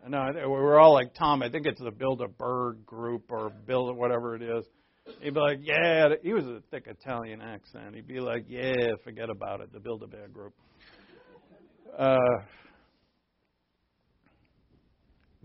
[0.07, 1.41] No, we were all like Tom.
[1.41, 4.63] I think it's the Build-A-Bird Group or Build whatever it is.
[5.21, 6.09] He'd be like, yeah.
[6.23, 7.95] He was a thick Italian accent.
[7.95, 9.71] He'd be like, yeah, forget about it.
[9.73, 10.53] The Build-A-Bear Group.
[11.97, 12.17] Uh,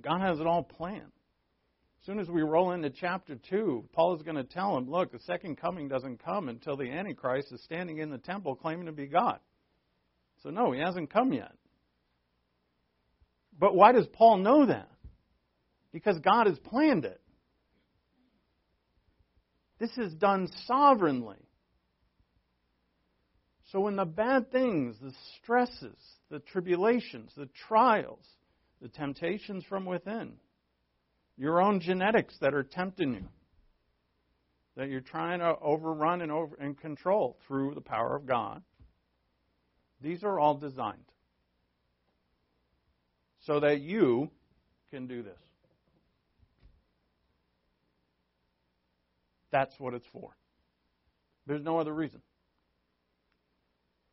[0.00, 1.00] God has it all planned.
[1.02, 5.10] As soon as we roll into chapter 2, Paul is going to tell him, look,
[5.10, 8.92] the second coming doesn't come until the Antichrist is standing in the temple claiming to
[8.92, 9.38] be God.
[10.42, 11.52] So, no, he hasn't come yet.
[13.58, 14.90] But why does Paul know that?
[15.92, 17.20] Because God has planned it.
[19.84, 21.36] This is done sovereignly.
[23.70, 25.98] So when the bad things, the stresses,
[26.30, 28.24] the tribulations, the trials,
[28.80, 30.36] the temptations from within,
[31.36, 33.28] your own genetics that are tempting you,
[34.76, 38.62] that you're trying to overrun and, over, and control through the power of God,
[40.00, 41.04] these are all designed.
[43.46, 44.30] so that you
[44.90, 45.43] can do this.
[49.54, 50.36] That's what it's for.
[51.46, 52.20] There's no other reason.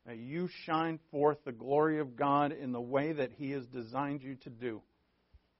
[0.08, 4.36] You shine forth the glory of God in the way that He has designed you
[4.44, 4.82] to do,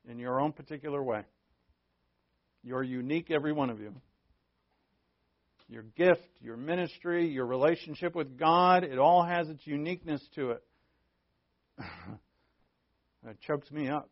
[0.08, 1.22] in your own particular way.
[2.62, 3.92] You're unique, every one of you.
[5.68, 10.62] Your gift, your ministry, your relationship with God, it all has its uniqueness to it.
[13.26, 14.08] it chokes me up.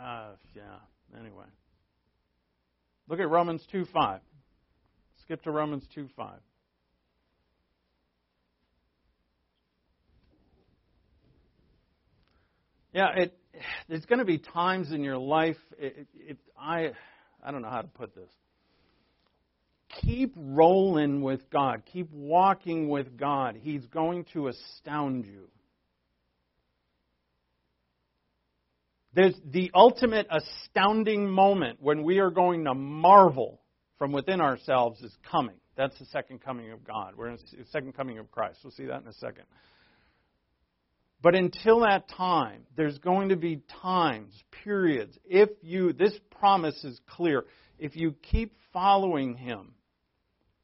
[0.00, 1.46] Uh, yeah, anyway.
[3.08, 4.20] Look at Romans 2 5.
[5.22, 6.38] Skip to Romans 2 5.
[12.92, 13.36] Yeah, it,
[13.88, 15.56] there's going to be times in your life.
[15.78, 16.92] It, it, I,
[17.42, 18.30] I don't know how to put this.
[20.00, 21.82] Keep rolling with God.
[21.92, 23.56] Keep walking with God.
[23.60, 25.48] He's going to astound you.
[29.14, 33.60] There's the ultimate astounding moment when we are going to marvel
[33.98, 35.56] from within ourselves is coming.
[35.76, 37.14] That's the second coming of God.
[37.16, 38.58] We're in the second coming of Christ.
[38.64, 39.44] We'll see that in a second.
[41.22, 47.00] But until that time, there's going to be times, periods, if you, this promise is
[47.08, 47.44] clear,
[47.78, 49.74] if you keep following Him,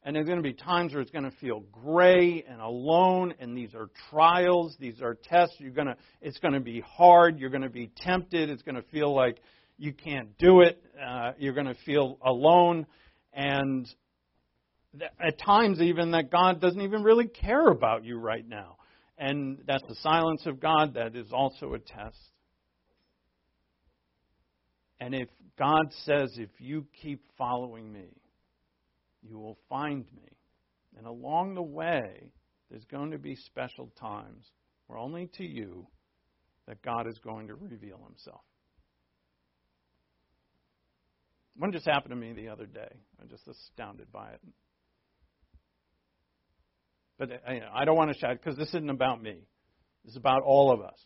[0.03, 3.55] and there's going to be times where it's going to feel gray and alone, and
[3.55, 5.55] these are trials, these are tests.
[5.59, 7.37] You're going to, it's going to be hard.
[7.39, 8.49] You're going to be tempted.
[8.49, 9.37] It's going to feel like
[9.77, 10.83] you can't do it.
[11.03, 12.87] Uh, you're going to feel alone,
[13.33, 13.87] and
[14.97, 18.77] th- at times even that God doesn't even really care about you right now.
[19.17, 20.95] And that's the silence of God.
[20.95, 22.17] That is also a test.
[24.99, 25.29] And if
[25.59, 28.07] God says, if you keep following me,
[29.21, 30.29] you will find me.
[30.97, 32.31] And along the way,
[32.69, 34.45] there's going to be special times
[34.87, 35.87] where only to you
[36.67, 38.41] that God is going to reveal himself.
[41.57, 42.89] One just happened to me the other day.
[43.21, 44.41] I'm just astounded by it.
[47.17, 47.35] But uh,
[47.73, 49.37] I don't want to shout because this isn't about me.
[50.03, 50.97] This is about all of us.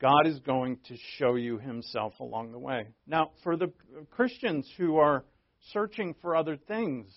[0.00, 2.88] God is going to show you himself along the way.
[3.06, 3.72] Now, for the
[4.10, 5.24] Christians who are
[5.72, 7.12] searching for other things,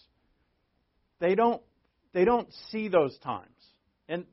[1.20, 1.62] they don't
[2.14, 3.50] they don't see those times.
[4.08, 4.26] And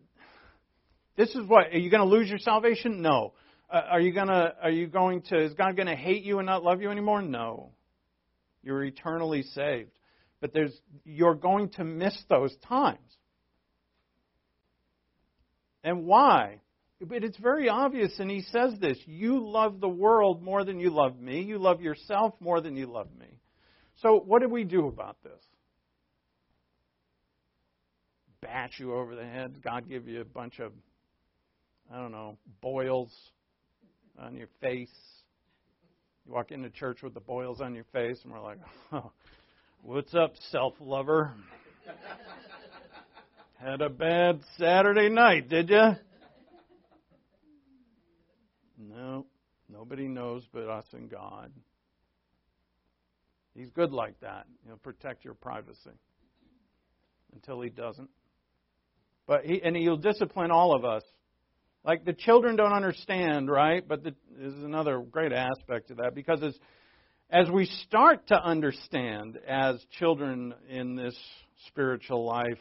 [1.17, 3.03] this is what are you going to lose your salvation?
[3.03, 3.35] No.
[3.71, 6.39] Uh, are you going to are you going to is God going to hate you
[6.39, 7.23] and not love you anymore?
[7.23, 7.73] No.
[8.63, 9.91] You're eternally saved.
[10.41, 12.99] But there's you're going to miss those times.
[15.85, 16.61] And why?
[17.01, 20.91] But it's very obvious, and he says this you love the world more than you
[20.91, 21.43] love me.
[21.43, 23.41] You love yourself more than you love me.
[24.03, 25.41] So, what do we do about this?
[28.41, 29.63] Bash you over the head?
[29.63, 30.73] God give you a bunch of,
[31.93, 33.13] I don't know, boils
[34.19, 34.91] on your face?
[36.27, 38.59] You walk into church with the boils on your face, and we're like,
[38.93, 39.13] oh,
[39.83, 41.33] what's up, self lover?
[43.61, 45.91] Had a bad Saturday night, did you?
[48.77, 49.27] No,
[49.69, 51.53] nobody knows but us and God.
[53.55, 54.47] He's good like that.
[54.67, 55.91] He'll protect your privacy
[57.35, 58.09] until he doesn't.
[59.27, 61.03] But he and he'll discipline all of us.
[61.85, 63.87] Like the children don't understand, right?
[63.87, 66.55] But the, there's another great aspect to that because as
[67.31, 71.17] as we start to understand as children in this
[71.67, 72.59] spiritual life,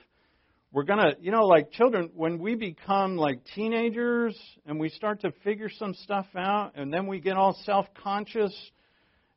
[0.71, 5.19] we're going to, you know, like children, when we become like teenagers and we start
[5.21, 8.53] to figure some stuff out and then we get all self conscious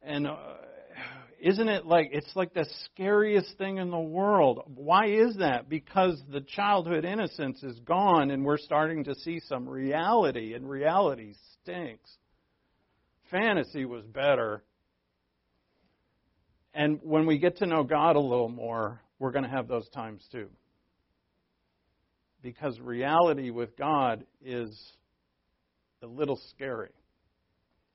[0.01, 0.37] and uh,
[1.45, 4.63] isn't it like it's like the scariest thing in the world?
[4.75, 5.69] Why is that?
[5.69, 11.35] Because the childhood innocence is gone and we're starting to see some reality, and reality
[11.61, 12.11] stinks.
[13.31, 14.65] Fantasy was better.
[16.73, 19.89] And when we get to know God a little more, we're going to have those
[19.91, 20.49] times too.
[22.41, 24.75] Because reality with God is
[26.03, 26.91] a little scary.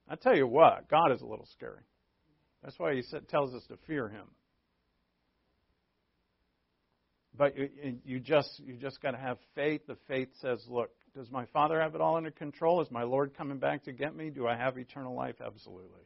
[0.07, 1.81] I tell you what, God is a little scary.
[2.63, 4.25] That's why he tells us to fear him.
[7.37, 7.53] But
[8.03, 9.81] you just you just got to have faith.
[9.87, 12.81] The faith says, "Look, does my Father have it all under control?
[12.81, 14.29] Is my Lord coming back to get me?
[14.29, 15.35] Do I have eternal life?
[15.39, 16.01] Absolutely."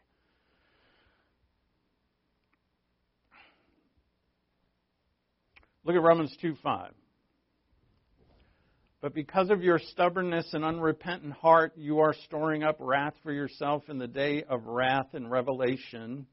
[5.86, 6.94] Look at Romans 2 5.
[9.02, 13.90] But because of your stubbornness and unrepentant heart, you are storing up wrath for yourself
[13.90, 16.26] in the day of wrath and revelation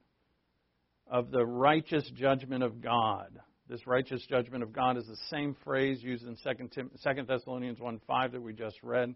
[1.10, 3.40] of the righteous judgment of God.
[3.68, 8.32] This righteous judgment of God is the same phrase used in 2, Thessalonians 1 5
[8.32, 9.14] that we just read.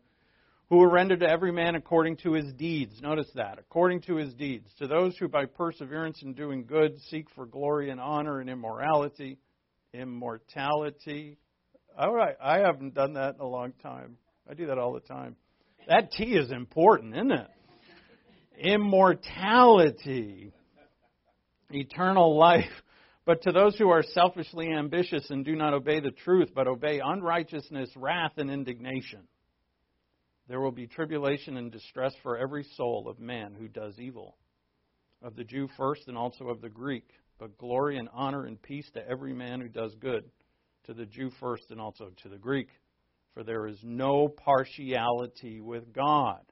[0.70, 3.00] Who will render to every man according to his deeds.
[3.00, 3.58] Notice that.
[3.58, 4.68] According to his deeds.
[4.78, 9.38] To those who by perseverance in doing good seek for glory and honor and immorality.
[9.92, 11.38] Immortality.
[11.98, 12.34] All right.
[12.42, 14.16] I haven't done that in a long time.
[14.50, 15.36] I do that all the time.
[15.86, 17.46] That T is important, isn't it?
[18.58, 20.52] Immortality.
[21.74, 22.70] Eternal life.
[23.26, 27.00] But to those who are selfishly ambitious and do not obey the truth, but obey
[27.02, 29.26] unrighteousness, wrath, and indignation,
[30.46, 34.36] there will be tribulation and distress for every soul of man who does evil,
[35.22, 37.08] of the Jew first and also of the Greek,
[37.38, 40.24] but glory and honor and peace to every man who does good,
[40.84, 42.68] to the Jew first and also to the Greek.
[43.32, 46.42] For there is no partiality with God.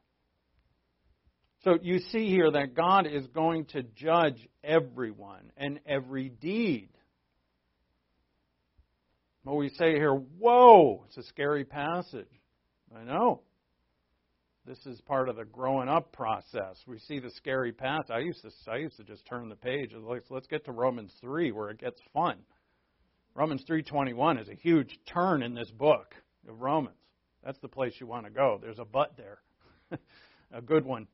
[1.65, 6.89] So you see here that God is going to judge everyone and every deed.
[9.45, 12.27] But we say here, whoa, it's a scary passage.
[12.97, 13.43] I know.
[14.65, 16.77] This is part of the growing up process.
[16.87, 18.11] We see the scary path.
[18.11, 19.93] I used to I used to just turn the page.
[19.97, 22.39] Let's let's get to Romans three where it gets fun.
[23.35, 26.15] Romans three twenty one is a huge turn in this book
[26.49, 26.97] of Romans.
[27.45, 28.59] That's the place you want to go.
[28.63, 29.39] There's a but there.
[30.53, 31.09] a good one.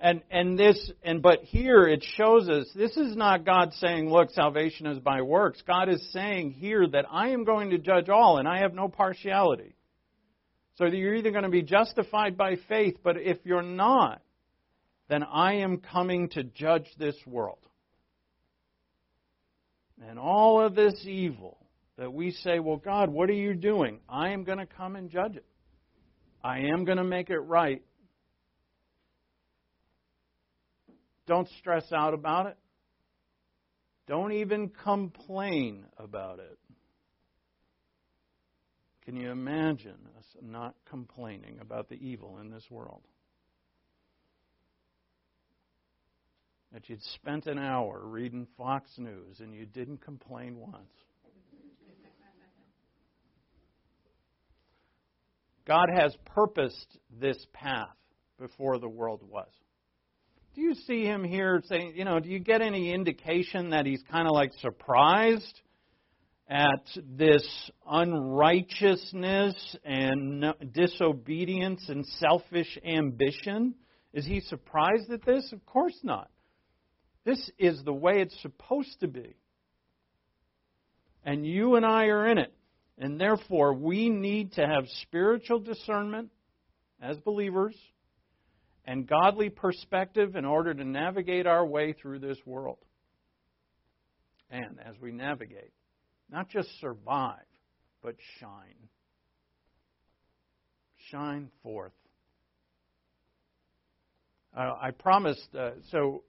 [0.00, 4.30] And and this and but here it shows us this is not God saying, look,
[4.30, 5.60] salvation is by works.
[5.66, 8.88] God is saying here that I am going to judge all and I have no
[8.88, 9.74] partiality.
[10.76, 14.22] So you're either going to be justified by faith, but if you're not,
[15.08, 17.58] then I am coming to judge this world.
[20.06, 21.58] And all of this evil
[21.96, 23.98] that we say, well, God, what are you doing?
[24.08, 25.44] I am going to come and judge it.
[26.44, 27.82] I am going to make it right.
[31.28, 32.56] Don't stress out about it.
[34.06, 36.58] Don't even complain about it.
[39.04, 43.02] Can you imagine us not complaining about the evil in this world?
[46.72, 50.92] That you'd spent an hour reading Fox News and you didn't complain once.
[55.66, 57.96] God has purposed this path
[58.38, 59.50] before the world was.
[60.54, 64.02] Do you see him here saying, you know, do you get any indication that he's
[64.10, 65.60] kind of like surprised
[66.48, 66.84] at
[67.16, 67.46] this
[67.88, 73.74] unrighteousness and disobedience and selfish ambition?
[74.12, 75.52] Is he surprised at this?
[75.52, 76.30] Of course not.
[77.24, 79.36] This is the way it's supposed to be.
[81.24, 82.52] And you and I are in it.
[82.96, 86.30] And therefore, we need to have spiritual discernment
[87.00, 87.76] as believers
[88.88, 92.78] and godly perspective in order to navigate our way through this world.
[94.50, 95.72] And as we navigate,
[96.30, 97.44] not just survive,
[98.02, 98.88] but shine.
[101.10, 101.92] Shine forth.
[104.56, 106.22] Uh, I promised, uh, so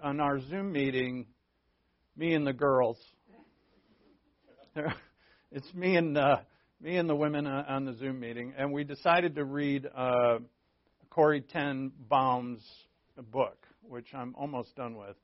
[0.00, 1.26] on our Zoom meeting,
[2.16, 2.98] me and the girls,
[5.50, 6.36] it's me and uh,
[6.80, 9.88] me and the women on the Zoom meeting, and we decided to read
[11.10, 12.62] Corrie Ten Boom's
[13.32, 15.16] book, which I'm almost done with,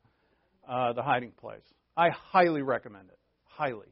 [0.67, 1.63] uh, The Hiding Place.
[1.95, 3.17] I highly recommend it.
[3.45, 3.87] Highly.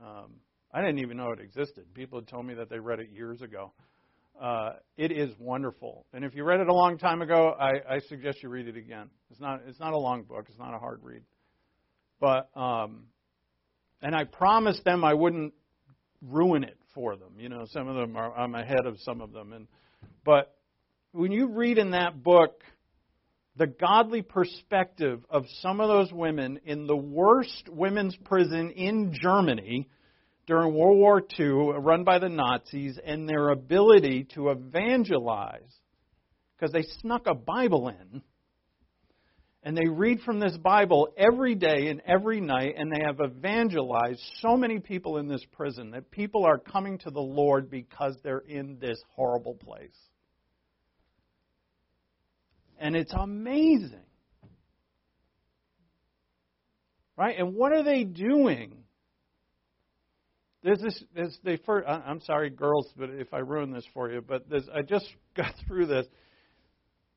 [0.00, 0.34] Um,
[0.72, 1.92] I didn't even know it existed.
[1.94, 3.72] People had told me that they read it years ago.
[4.40, 7.98] Uh, it is wonderful, and if you read it a long time ago, I, I
[8.08, 9.10] suggest you read it again.
[9.30, 10.46] It's not it's not a long book.
[10.48, 11.22] It's not a hard read,
[12.20, 13.08] but um,
[14.00, 15.52] and I promised them I wouldn't
[16.22, 17.34] ruin it for them.
[17.38, 19.66] You know, some of them are I'm ahead of some of them, and
[20.24, 20.54] but
[21.12, 22.62] when you read in that book
[23.56, 29.88] the godly perspective of some of those women in the worst women's prison in Germany
[30.46, 35.72] during World War II, run by the Nazis, and their ability to evangelize
[36.56, 38.22] because they snuck a Bible in.
[39.62, 44.22] And they read from this Bible every day and every night, and they have evangelized
[44.40, 48.38] so many people in this prison that people are coming to the Lord because they're
[48.38, 49.96] in this horrible place.
[52.80, 54.00] And it's amazing.
[57.16, 57.38] Right?
[57.38, 58.72] And what are they doing?
[60.62, 64.22] There's this, there's the first, I'm sorry, girls, but if I ruin this for you,
[64.22, 65.06] but this, I just
[65.36, 66.06] got through this.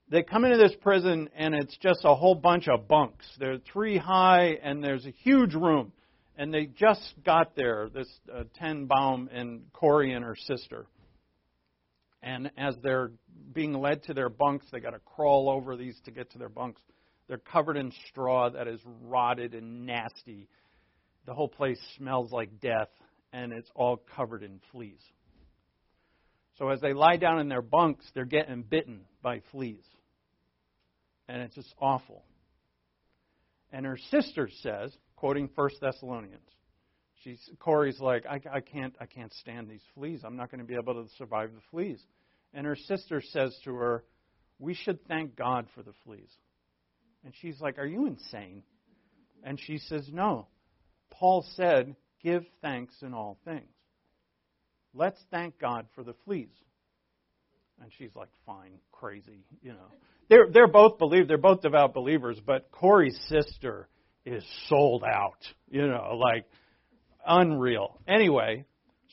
[0.09, 3.25] They come into this prison and it's just a whole bunch of bunks.
[3.39, 5.93] They're three high and there's a huge room.
[6.37, 10.87] And they just got there, this uh, Ten Boom and Corrie and her sister.
[12.23, 13.11] And as they're
[13.53, 16.49] being led to their bunks, they got to crawl over these to get to their
[16.49, 16.81] bunks.
[17.27, 20.47] They're covered in straw that is rotted and nasty.
[21.25, 22.89] the whole place smells like death
[23.31, 25.01] and it's all covered in fleas.
[26.57, 29.83] So as they lie down in their bunks, they're getting bitten by fleas.
[31.27, 32.23] And it's just awful.
[33.71, 36.47] And her sister says, quoting First Thessalonians,
[37.23, 40.21] she's Corrie's like, I, I can't I can't stand these fleas.
[40.23, 42.01] I'm not going to be able to survive the fleas.
[42.53, 44.03] And her sister says to her,
[44.59, 46.29] We should thank God for the fleas.
[47.25, 48.63] And she's like, Are you insane?
[49.43, 50.47] And she says, No.
[51.09, 53.69] Paul said, Give thanks in all things.
[54.93, 56.53] Let's thank God for the fleas.
[57.81, 59.87] And she's like, Fine, crazy, you know.
[60.29, 63.89] They're they're both believe they're both devout believers, but Corrie's sister
[64.25, 66.45] is sold out, you know, like
[67.25, 67.99] unreal.
[68.07, 68.65] Anyway,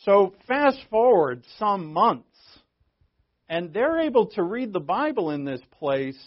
[0.05, 2.27] so fast forward some months,
[3.49, 6.19] and they're able to read the Bible in this place,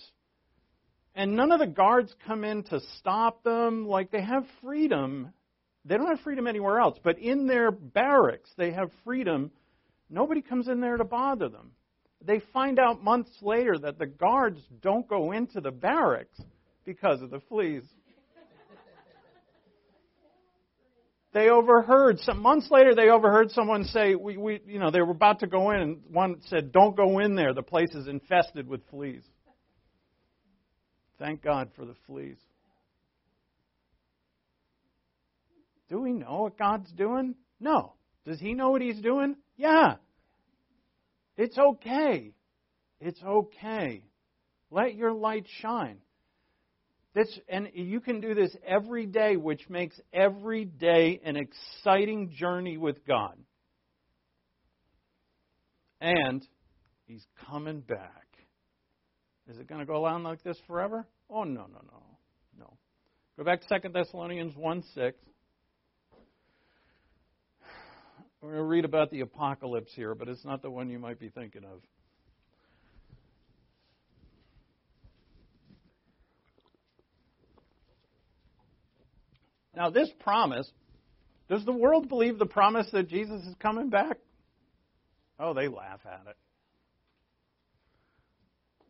[1.15, 3.87] and none of the guards come in to stop them.
[3.87, 5.29] Like they have freedom.
[5.85, 9.51] They don't have freedom anywhere else, but in their barracks, they have freedom.
[10.09, 11.71] Nobody comes in there to bother them.
[12.25, 16.39] They find out months later that the guards don't go into the barracks
[16.85, 17.83] because of the fleas.
[21.33, 25.11] They overheard some months later they overheard someone say we, we you know they were
[25.11, 27.53] about to go in and one said don't go in there.
[27.53, 29.23] The place is infested with fleas.
[31.19, 32.37] Thank god for the fleas.
[35.89, 37.35] Do we know what god's doing?
[37.59, 37.93] No.
[38.25, 39.35] Does he know what he's doing?
[39.57, 39.95] Yeah.
[41.35, 42.33] It's okay.
[43.01, 44.03] It's okay.
[44.71, 45.97] Let your light shine
[47.13, 52.77] this, and you can do this every day, which makes every day an exciting journey
[52.77, 53.37] with God.
[56.01, 56.45] And
[57.05, 58.25] He's coming back.
[59.47, 61.05] Is it going to go on like this forever?
[61.29, 62.03] Oh, no, no, no.
[62.57, 62.73] No.
[63.37, 65.17] Go back to 2 Thessalonians 1 6.
[68.41, 71.19] We're going to read about the apocalypse here, but it's not the one you might
[71.19, 71.81] be thinking of.
[79.75, 80.69] Now, this promise,
[81.49, 84.17] does the world believe the promise that Jesus is coming back?
[85.39, 86.37] Oh, they laugh at it.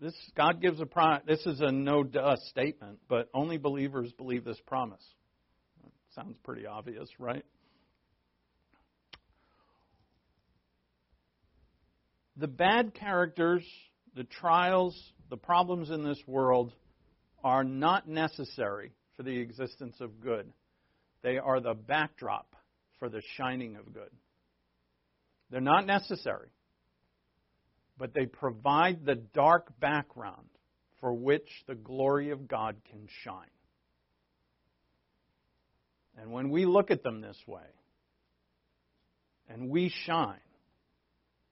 [0.02, 1.24] This God gives a promise.
[1.26, 5.04] This is a no duh statement, but only believers believe this promise.
[6.14, 7.46] Sounds pretty obvious, right?
[12.36, 13.64] The bad characters,
[14.16, 16.74] the trials, the problems in this world
[17.44, 20.52] are not necessary for the existence of good.
[21.24, 22.56] They are the backdrop
[23.00, 24.12] for the shining of good.
[25.50, 26.50] They're not necessary,
[27.98, 30.48] but they provide the dark background
[31.00, 33.48] for which the glory of God can shine.
[36.18, 37.62] And when we look at them this way,
[39.50, 40.38] and we shine,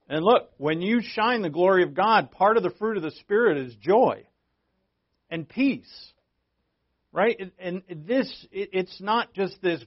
[0.08, 3.12] and look, when you shine the glory of God, part of the fruit of the
[3.12, 4.26] Spirit is joy
[5.30, 6.14] and peace
[7.12, 7.40] right?
[7.60, 9.84] And this, it's not just this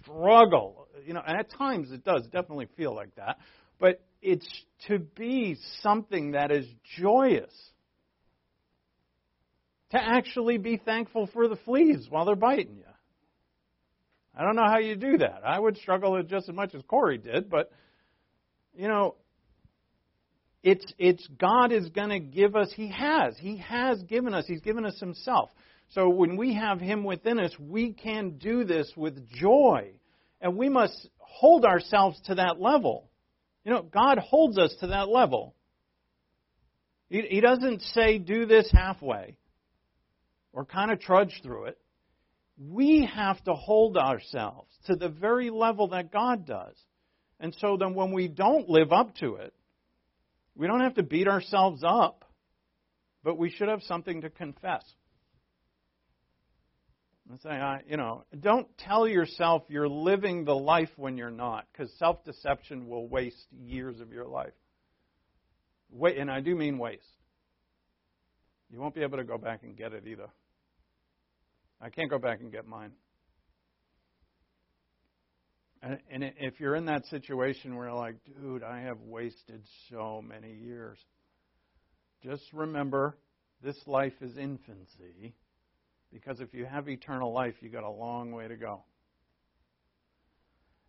[0.00, 3.38] struggle, you know, and at times it does definitely feel like that,
[3.80, 4.46] but it's
[4.88, 6.66] to be something that is
[6.98, 7.52] joyous.
[9.90, 12.84] To actually be thankful for the fleas while they're biting you.
[14.34, 15.42] I don't know how you do that.
[15.44, 17.70] I would struggle just as much as Corrie did, but
[18.74, 19.16] you know,
[20.62, 22.72] it's it's God is going to give us.
[22.74, 23.36] He has.
[23.38, 24.46] He has given us.
[24.46, 25.50] He's given us Himself.
[25.94, 29.92] So when we have Him within us, we can do this with joy.
[30.40, 33.10] And we must hold ourselves to that level.
[33.64, 35.54] You know, God holds us to that level.
[37.08, 39.36] He, he doesn't say, do this halfway
[40.52, 41.78] or kind of trudge through it.
[42.58, 46.74] We have to hold ourselves to the very level that God does.
[47.38, 49.52] And so then when we don't live up to it,
[50.54, 52.24] we don't have to beat ourselves up,
[53.24, 54.84] but we should have something to confess.
[57.30, 61.66] And say, I, you know, don't tell yourself you're living the life when you're not,
[61.72, 64.52] because self deception will waste years of your life.
[65.90, 67.02] Wait, and I do mean waste.
[68.70, 70.28] You won't be able to go back and get it either.
[71.80, 72.92] I can't go back and get mine.
[75.82, 80.22] And, and if you're in that situation where you're like, dude, I have wasted so
[80.22, 80.98] many years,
[82.22, 83.16] just remember
[83.62, 85.34] this life is infancy
[86.12, 88.84] because if you have eternal life, you've got a long way to go.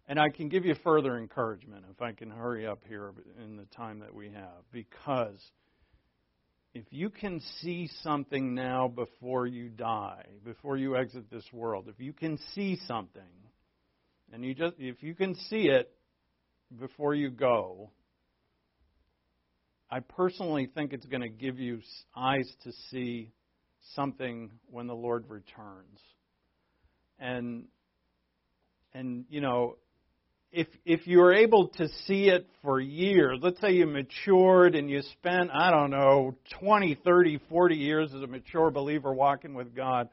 [0.07, 3.65] And I can give you further encouragement if I can hurry up here in the
[3.65, 4.63] time that we have.
[4.71, 5.39] Because
[6.73, 11.99] if you can see something now before you die, before you exit this world, if
[11.99, 13.21] you can see something,
[14.33, 15.89] and you just if you can see it
[16.77, 17.91] before you go,
[19.89, 21.81] I personally think it's going to give you
[22.15, 23.31] eyes to see
[23.95, 25.99] something when the Lord returns.
[27.19, 27.65] And
[28.93, 29.77] and you know,
[30.51, 35.01] if if you're able to see it for years, let's say you matured and you
[35.13, 40.09] spent, I don't know, 20, 30, 40 years as a mature believer walking with God,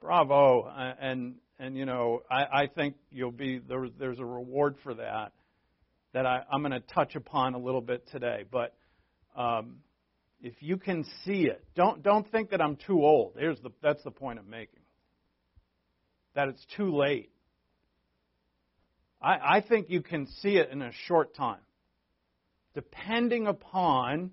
[0.00, 0.62] bravo.
[0.62, 4.94] Uh, And and you know, I, I think you'll be there, there's a reward for
[4.94, 5.32] that
[6.12, 8.44] that I, I'm going to touch upon a little bit today.
[8.50, 8.74] But
[9.36, 9.76] um,
[10.42, 13.34] if you can see it, don't don't think that I'm too old.
[13.38, 14.80] Here's the that's the point I'm making.
[16.34, 17.30] That it's too late.
[19.20, 21.60] I, I think you can see it in a short time,
[22.74, 24.32] depending upon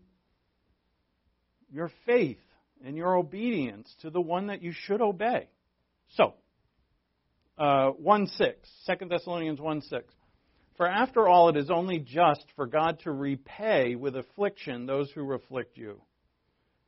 [1.72, 2.40] your faith
[2.84, 5.48] and your obedience to the one that you should obey.
[6.16, 6.34] So,
[7.60, 10.14] uh, 1 6, 2 Thessalonians 1 6.
[10.80, 15.34] For after all, it is only just for God to repay with affliction those who
[15.34, 16.02] afflict you.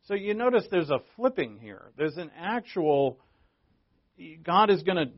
[0.04, 1.92] So you notice there's a flipping here.
[1.98, 3.20] There's an actual,
[4.44, 5.12] God is going to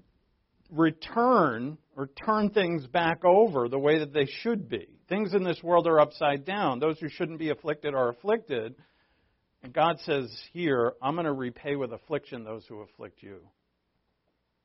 [0.72, 4.88] return or turn things back over the way that they should be.
[5.08, 6.80] Things in this world are upside down.
[6.80, 8.74] Those who shouldn't be afflicted are afflicted.
[9.62, 13.38] And God says here, I'm going to repay with affliction those who afflict you.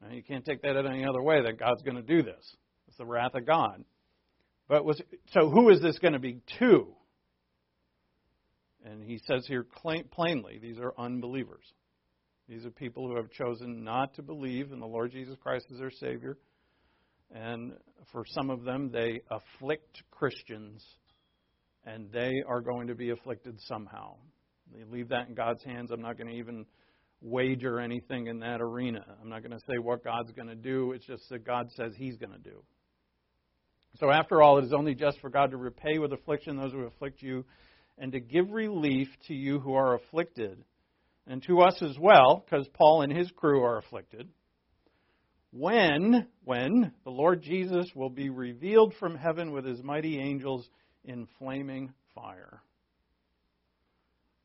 [0.01, 2.57] Now, you can't take that any other way that God's going to do this.
[2.87, 3.85] It's the wrath of God.
[4.69, 5.01] But was
[5.33, 6.89] so who is this going to be to?
[8.85, 11.65] And he says here plainly, these are unbelievers.
[12.49, 15.79] These are people who have chosen not to believe in the Lord Jesus Christ as
[15.79, 16.39] their Savior.
[17.31, 17.75] And
[18.11, 20.83] for some of them, they afflict Christians,
[21.85, 24.15] and they are going to be afflicted somehow.
[24.75, 25.91] They leave that in God's hands.
[25.91, 26.65] I'm not going to even
[27.21, 29.05] wager anything in that arena.
[29.21, 30.93] I'm not going to say what God's going to do.
[30.93, 32.63] It's just that God says He's going to do.
[34.01, 36.85] So, after all, it is only just for God to repay with affliction those who
[36.85, 37.45] afflict you,
[37.99, 40.63] and to give relief to you who are afflicted,
[41.27, 44.29] and to us as well, because Paul and his crew are afflicted.
[45.51, 50.69] When, when the Lord Jesus will be revealed from heaven with his mighty angels
[51.05, 52.61] in flaming fire.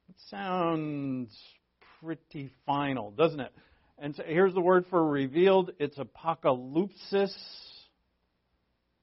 [0.09, 1.37] It sounds
[2.01, 3.53] pretty final, doesn't it?
[3.99, 7.33] And so here's the word for revealed it's apocalypsis,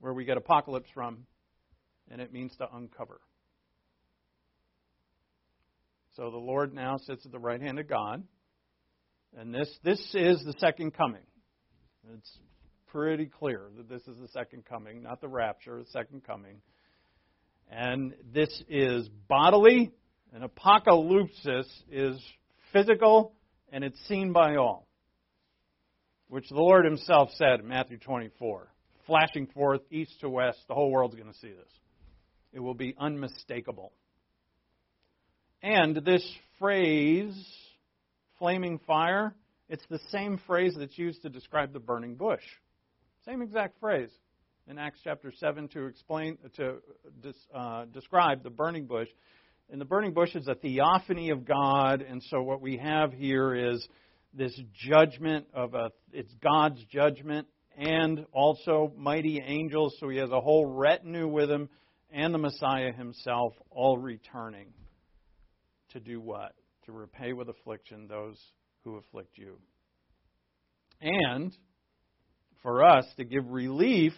[0.00, 1.26] where we get apocalypse from,
[2.10, 3.20] and it means to uncover.
[6.16, 8.24] So the Lord now sits at the right hand of God,
[9.36, 11.22] and this, this is the second coming.
[12.16, 12.38] It's
[12.88, 16.60] pretty clear that this is the second coming, not the rapture, the second coming.
[17.70, 19.92] And this is bodily,
[20.34, 22.20] and apocalypsis is
[22.72, 23.34] physical,
[23.72, 24.88] and it's seen by all.
[26.28, 28.72] Which the Lord Himself said in Matthew 24,
[29.10, 31.72] flashing forth east to west, the whole world's going to see this.
[32.52, 33.90] It will be unmistakable.
[35.64, 36.24] And this
[36.60, 37.34] phrase,
[38.38, 39.34] flaming fire,
[39.68, 42.44] it's the same phrase that's used to describe the burning bush.
[43.26, 44.10] Same exact phrase
[44.68, 46.76] in Acts chapter 7 to explain to
[47.52, 49.08] uh, describe the burning bush.
[49.72, 53.72] And the burning bush is a theophany of God, and so what we have here
[53.72, 53.84] is
[54.32, 54.56] this
[54.88, 57.48] judgment of a it's God's judgment
[57.80, 61.70] and also mighty angels, so he has a whole retinue with him
[62.12, 64.66] and the Messiah himself all returning
[65.92, 66.54] to do what?
[66.84, 68.38] To repay with affliction those
[68.84, 69.56] who afflict you.
[71.00, 71.56] And
[72.62, 74.12] for us to give relief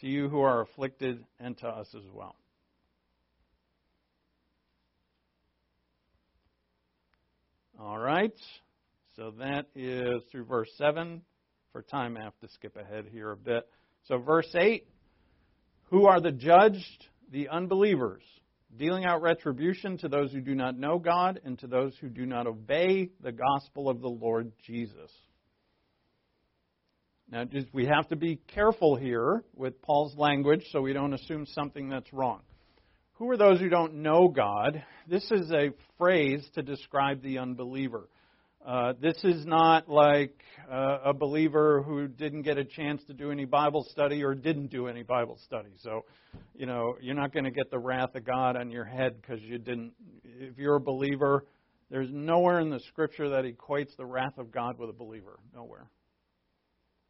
[0.00, 2.36] to you who are afflicted and to us as well.
[7.80, 8.34] All right.
[9.16, 11.22] So that is through verse 7.
[11.76, 13.68] For time, I have to skip ahead here a bit.
[14.04, 14.86] So, verse 8
[15.90, 17.06] Who are the judged?
[17.30, 18.22] The unbelievers,
[18.74, 22.24] dealing out retribution to those who do not know God and to those who do
[22.24, 25.10] not obey the gospel of the Lord Jesus.
[27.30, 31.44] Now, just, we have to be careful here with Paul's language so we don't assume
[31.44, 32.40] something that's wrong.
[33.16, 34.82] Who are those who don't know God?
[35.06, 38.08] This is a phrase to describe the unbeliever.
[38.66, 40.34] Uh, this is not like
[40.68, 44.72] uh, a believer who didn't get a chance to do any Bible study or didn't
[44.72, 45.70] do any Bible study.
[45.82, 46.04] So,
[46.52, 49.40] you know, you're not going to get the wrath of God on your head because
[49.40, 49.92] you didn't.
[50.24, 51.46] If you're a believer,
[51.90, 55.38] there's nowhere in the Scripture that equates the wrath of God with a believer.
[55.54, 55.88] Nowhere.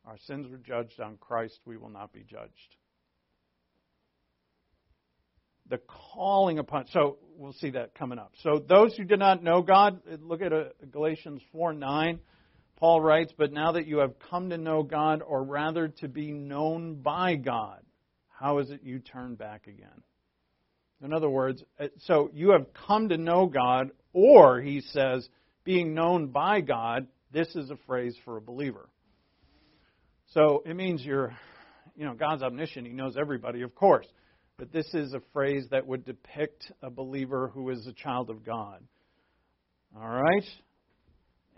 [0.05, 1.59] Our sins were judged on Christ.
[1.65, 2.77] We will not be judged.
[5.69, 5.81] The
[6.15, 6.87] calling upon.
[6.89, 8.33] So we'll see that coming up.
[8.43, 12.21] So those who did not know God, look at uh, Galatians 4 9.
[12.77, 16.31] Paul writes, But now that you have come to know God, or rather to be
[16.31, 17.81] known by God,
[18.29, 20.03] how is it you turn back again?
[21.03, 25.29] In other words, uh, so you have come to know God, or, he says,
[25.65, 28.89] being known by God, this is a phrase for a believer.
[30.33, 31.35] So it means you're,
[31.97, 32.87] you know, God's omniscient.
[32.87, 34.07] He knows everybody, of course.
[34.59, 38.45] But this is a phrase that would depict a believer who is a child of
[38.45, 38.83] God.
[39.95, 40.45] All right?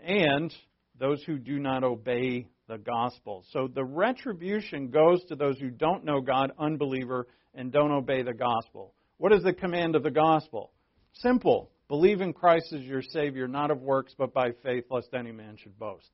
[0.03, 0.53] And
[0.99, 3.45] those who do not obey the gospel.
[3.51, 8.33] So the retribution goes to those who don't know God, unbeliever, and don't obey the
[8.33, 8.93] gospel.
[9.17, 10.71] What is the command of the gospel?
[11.13, 11.71] Simple.
[11.87, 15.55] Believe in Christ as your Savior, not of works, but by faith, lest any man
[15.57, 16.09] should boast.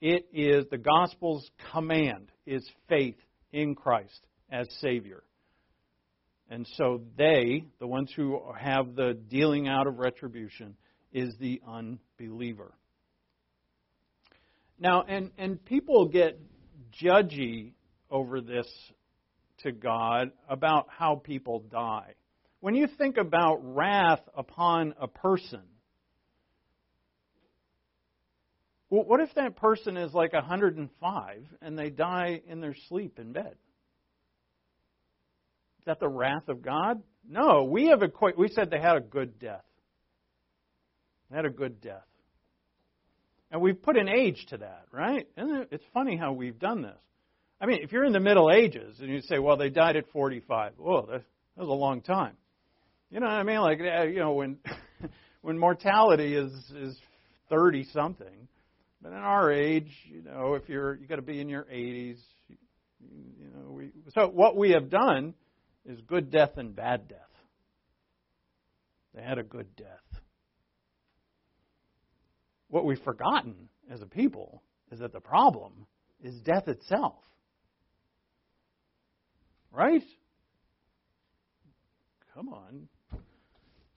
[0.00, 3.16] It is the gospel's command is faith
[3.52, 5.22] in Christ as Savior.
[6.50, 10.74] And so they, the ones who have the dealing out of retribution,
[11.12, 12.72] is the unbeliever.
[14.78, 16.40] Now, and, and people get
[17.02, 17.72] judgy
[18.10, 18.66] over this
[19.58, 22.14] to God about how people die.
[22.60, 25.62] When you think about wrath upon a person,
[28.88, 33.32] well, what if that person is like 105 and they die in their sleep in
[33.32, 33.54] bed?
[35.80, 37.02] Is that the wrath of God?
[37.26, 38.02] No, we have
[38.36, 39.64] we said they had a good death.
[41.30, 42.04] They had a good death.
[43.50, 45.26] And we've put an age to that, right?
[45.38, 46.98] And it's funny how we've done this.
[47.62, 50.10] I mean, if you're in the Middle Ages and you say, well, they died at
[50.12, 51.22] 45, well, that,
[51.56, 52.34] that was a long time.
[53.10, 53.60] You know what I mean?
[53.60, 53.78] Like,
[54.12, 54.58] you know, when
[55.40, 56.96] when mortality is is
[57.48, 58.48] 30 something,
[59.02, 62.18] but in our age, you know, if you're you got to be in your 80s,
[62.48, 62.56] you,
[63.38, 65.34] you know, we so what we have done
[65.86, 67.18] is good death and bad death.
[69.14, 70.20] They had a good death.
[72.68, 74.62] What we've forgotten as a people
[74.92, 75.86] is that the problem
[76.22, 77.16] is death itself.
[79.72, 80.02] Right?
[82.34, 82.88] Come on.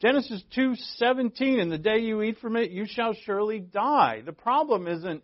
[0.01, 4.21] Genesis 2:17 in the day you eat from it you shall surely die.
[4.21, 5.23] The problem isn't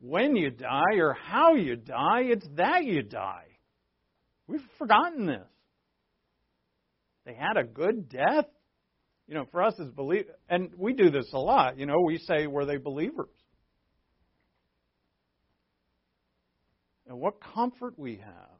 [0.00, 3.46] when you die or how you die, it's that you die.
[4.46, 5.49] We've forgotten this.
[7.30, 8.46] They had a good death.
[9.28, 12.18] You know, for us as believers, and we do this a lot, you know, we
[12.18, 13.28] say, were they believers?
[17.06, 18.58] And what comfort we have.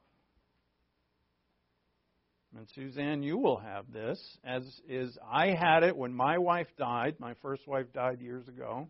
[2.57, 7.16] And Suzanne, you will have this, as is I had it when my wife died.
[7.18, 8.87] My first wife died years ago,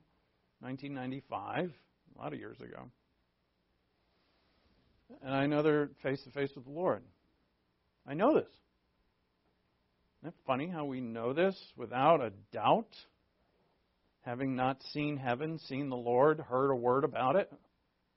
[0.60, 1.70] 1995,
[2.14, 2.90] a lot of years ago.
[5.22, 7.02] And I know they're face to face with the Lord.
[8.06, 8.48] I know this.
[10.20, 12.94] Isn't it funny how we know this without a doubt?
[14.22, 17.50] Having not seen heaven, seen the Lord, heard a word about it.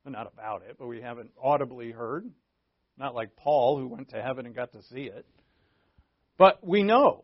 [0.03, 2.29] Well, not about it, but we haven't audibly heard.
[2.97, 5.25] Not like Paul, who went to heaven and got to see it.
[6.37, 7.23] But we know.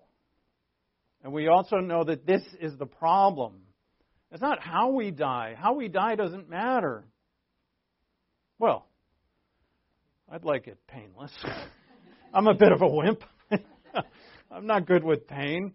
[1.25, 3.55] And we also know that this is the problem.
[4.31, 5.55] It's not how we die.
[5.59, 7.03] How we die doesn't matter.
[8.59, 8.87] Well,
[10.31, 11.33] I'd like it painless.
[12.33, 13.23] I'm a bit of a wimp.
[14.51, 15.73] I'm not good with pain.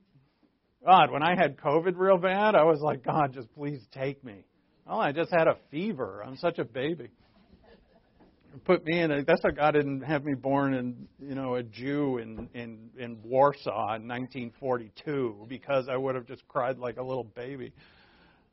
[0.84, 4.44] God, when I had COVID real bad, I was like, God, just please take me.
[4.86, 6.22] Well, I just had a fever.
[6.26, 7.08] I'm such a baby.
[8.64, 9.24] Put me in a.
[9.24, 13.18] That's why God didn't have me born in, you know, a Jew in in in
[13.24, 17.72] Warsaw in 1942 because I would have just cried like a little baby.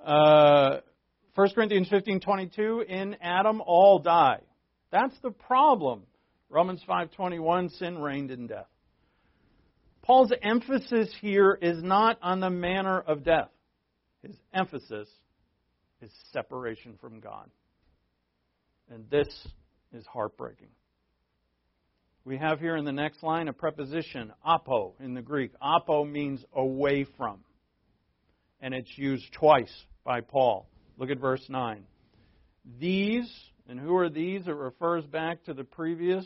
[0.03, 0.77] Uh,
[1.35, 2.85] 1 Corinthians 15:22.
[2.87, 4.39] In Adam all die.
[4.91, 6.03] That's the problem.
[6.49, 7.69] Romans 5:21.
[7.77, 8.70] Sin reigned in death.
[10.11, 13.47] Paul's emphasis here is not on the manner of death.
[14.21, 15.07] His emphasis
[16.01, 17.49] is separation from God.
[18.89, 19.29] And this
[19.93, 20.67] is heartbreaking.
[22.25, 25.53] We have here in the next line a preposition, apo, in the Greek.
[25.61, 27.39] Apo means away from.
[28.59, 30.67] And it's used twice by Paul.
[30.97, 31.85] Look at verse 9.
[32.81, 33.33] These,
[33.65, 34.45] and who are these?
[34.45, 36.25] It refers back to the previous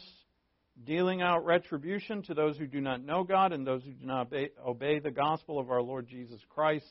[0.83, 4.27] dealing out retribution to those who do not know God and those who do not
[4.27, 6.85] obey, obey, the gospel of our Lord Jesus Christ.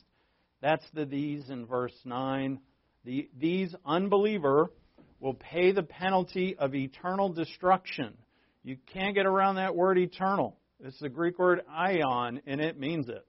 [0.61, 2.59] That's the these in verse 9.
[3.03, 4.71] The, these unbeliever
[5.19, 8.17] will pay the penalty of eternal destruction.
[8.63, 10.57] You can't get around that word eternal.
[10.83, 13.25] It's the Greek word aion, and it means it.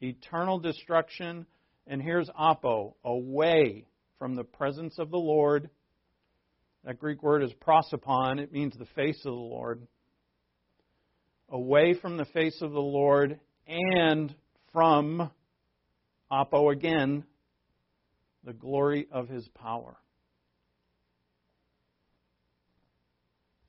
[0.00, 1.46] Eternal destruction,
[1.86, 3.86] and here's apo, away
[4.18, 5.70] from the presence of the Lord
[6.86, 8.38] that Greek word is prosopon.
[8.38, 9.86] It means the face of the Lord.
[11.48, 14.32] Away from the face of the Lord and
[14.72, 15.30] from,
[16.30, 17.24] apo again,
[18.44, 19.96] the glory of his power.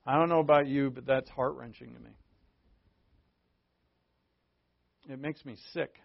[0.06, 2.12] I don't know about you, but that's heart wrenching to me.
[5.10, 5.96] It makes me sick.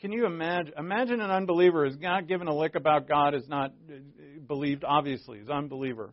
[0.00, 0.74] Can you imagine?
[0.78, 3.72] Imagine an unbeliever is not given a lick about God, is not
[4.46, 6.12] believed, obviously, is unbeliever.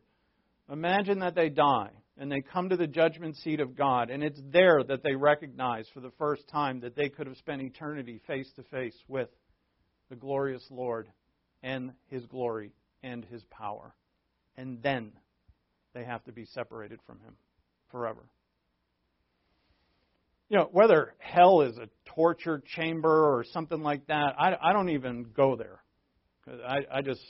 [0.72, 4.40] Imagine that they die and they come to the judgment seat of God, and it's
[4.52, 8.50] there that they recognize for the first time that they could have spent eternity face
[8.56, 9.30] to face with
[10.10, 11.10] the glorious Lord
[11.64, 12.72] and His glory
[13.02, 13.96] and His power.
[14.56, 15.12] And then
[15.94, 17.36] they have to be separated from Him
[17.90, 18.24] forever.
[20.50, 24.90] You know, whether hell is a torture chamber or something like that, I, I don't
[24.90, 25.80] even go there.
[26.68, 27.22] I, I just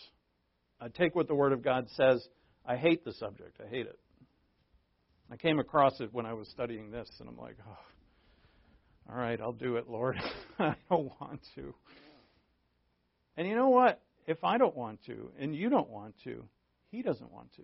[0.81, 2.25] I take what the Word of God says.
[2.65, 3.59] I hate the subject.
[3.63, 3.99] I hate it.
[5.31, 7.77] I came across it when I was studying this, and I'm like, oh,
[9.09, 10.17] all right, I'll do it, Lord.
[10.59, 11.73] I don't want to.
[13.37, 14.01] And you know what?
[14.27, 16.43] If I don't want to, and you don't want to,
[16.91, 17.63] He doesn't want to.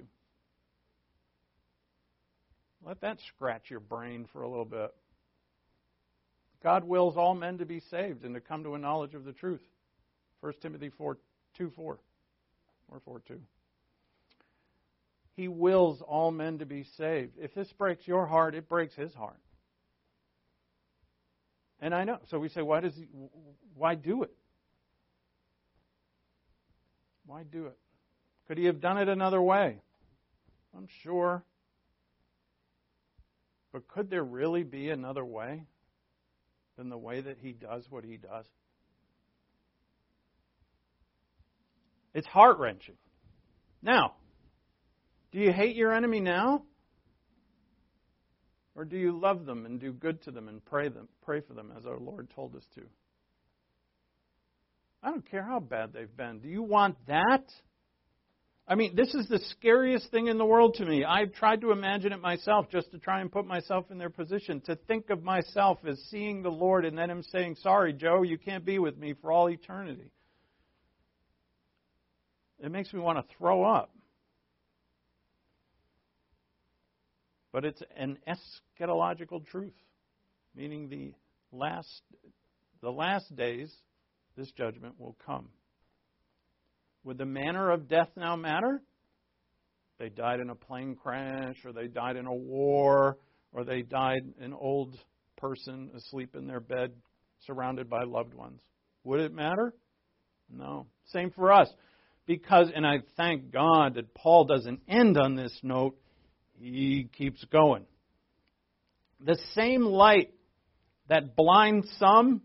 [2.85, 4.93] Let that scratch your brain for a little bit.
[6.64, 9.32] God wills all men to be saved and to come to a knowledge of the
[9.32, 9.62] truth.
[10.41, 11.18] 1 Timothy 4,
[11.57, 11.99] 2 4
[12.89, 13.39] or 4 2.
[15.36, 17.38] He wills all men to be saved.
[17.39, 19.39] If this breaks your heart, it breaks his heart.
[21.82, 22.20] And I know.
[22.30, 23.07] So we say, why does he
[23.76, 24.34] why do it?
[27.26, 27.78] Why do it?
[28.47, 29.78] Could he have done it another way?
[30.76, 31.43] I'm sure.
[33.72, 35.64] But could there really be another way
[36.80, 38.45] than the way that he does what he does?
[42.13, 42.95] It's heart wrenching.
[43.82, 44.13] Now,
[45.34, 46.63] do you hate your enemy now?
[48.75, 51.53] Or do you love them and do good to them and pray them pray for
[51.53, 52.82] them as our Lord told us to?
[55.03, 56.39] I don't care how bad they've been.
[56.39, 57.43] Do you want that?
[58.69, 61.03] I mean, this is the scariest thing in the world to me.
[61.03, 64.61] I've tried to imagine it myself just to try and put myself in their position.
[64.67, 68.37] To think of myself as seeing the Lord and then Him saying, Sorry, Joe, you
[68.37, 70.11] can't be with me for all eternity.
[72.59, 73.89] It makes me want to throw up.
[77.51, 79.73] But it's an eschatological truth,
[80.55, 81.15] meaning the
[81.51, 82.03] last,
[82.81, 83.73] the last days,
[84.37, 85.47] this judgment will come.
[87.03, 88.81] Would the manner of death now matter?
[89.99, 93.17] They died in a plane crash, or they died in a war,
[93.51, 94.97] or they died an old
[95.38, 96.93] person asleep in their bed
[97.45, 98.61] surrounded by loved ones.
[99.03, 99.73] Would it matter?
[100.49, 100.88] No.
[101.07, 101.69] Same for us.
[102.26, 105.97] Because, and I thank God that Paul doesn't end on this note,
[106.59, 107.85] he keeps going.
[109.19, 110.31] The same light
[111.07, 112.41] that blinds some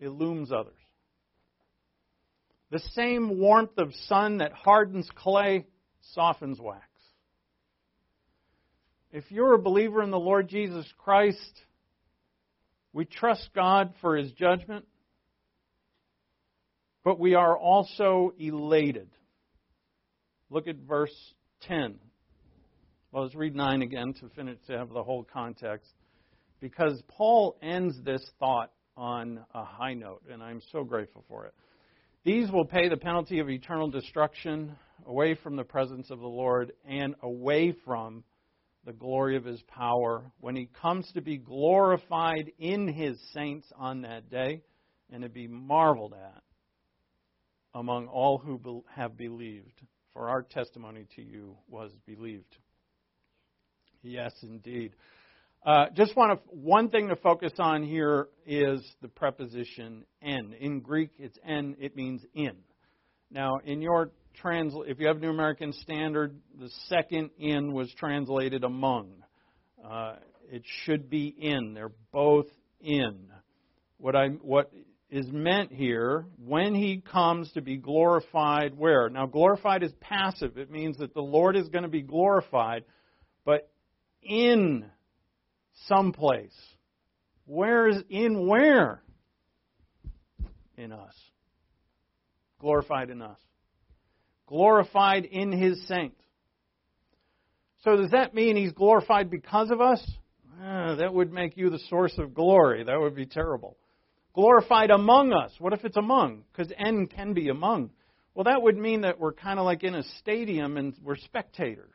[0.00, 0.79] illumes others.
[2.70, 5.66] The same warmth of sun that hardens clay
[6.14, 6.84] softens wax.
[9.12, 11.62] If you're a believer in the Lord Jesus Christ,
[12.92, 14.86] we trust God for his judgment,
[17.02, 19.08] but we are also elated.
[20.48, 21.14] Look at verse
[21.62, 21.98] 10.
[23.10, 25.90] Well, let's read 9 again to finish to have the whole context.
[26.60, 31.54] Because Paul ends this thought on a high note, and I'm so grateful for it.
[32.22, 34.76] These will pay the penalty of eternal destruction
[35.06, 38.24] away from the presence of the Lord and away from
[38.84, 44.02] the glory of his power when he comes to be glorified in his saints on
[44.02, 44.62] that day
[45.10, 46.42] and to be marveled at
[47.74, 49.80] among all who have believed.
[50.12, 52.56] For our testimony to you was believed.
[54.02, 54.92] Yes, indeed.
[55.64, 61.10] Uh, just want one thing to focus on here is the preposition "en." In Greek,
[61.18, 62.56] it's "en." It means "in."
[63.30, 64.10] Now, in your
[64.42, 69.22] transl, if you have New American Standard, the second "in" was translated "among."
[69.84, 70.16] Uh,
[70.50, 72.46] it should be "in." They're both
[72.80, 73.28] "in."
[73.98, 74.72] What I what
[75.10, 80.70] is meant here when he comes to be glorified where now glorified is passive it
[80.70, 82.84] means that the lord is going to be glorified
[83.44, 83.68] but
[84.22, 84.84] in
[85.86, 86.56] someplace.
[87.46, 89.02] Where is in where?
[90.76, 91.14] In us.
[92.60, 93.38] Glorified in us.
[94.46, 96.20] Glorified in his saints.
[97.84, 100.04] So does that mean he's glorified because of us?
[100.62, 102.84] Ah, that would make you the source of glory.
[102.84, 103.78] That would be terrible.
[104.34, 105.52] Glorified among us.
[105.58, 106.44] What if it's among?
[106.52, 107.90] Because en can be among.
[108.34, 111.94] Well, that would mean that we're kind of like in a stadium and we're spectators.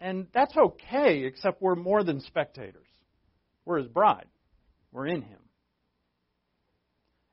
[0.00, 2.86] And that's okay, except we're more than spectators.
[3.64, 4.28] We're his bride,
[4.92, 5.38] we're in him.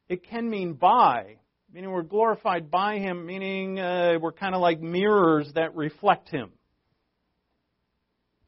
[0.10, 1.38] It can mean by,
[1.74, 6.52] meaning we're glorified by Him, meaning uh, we're kind of like mirrors that reflect Him.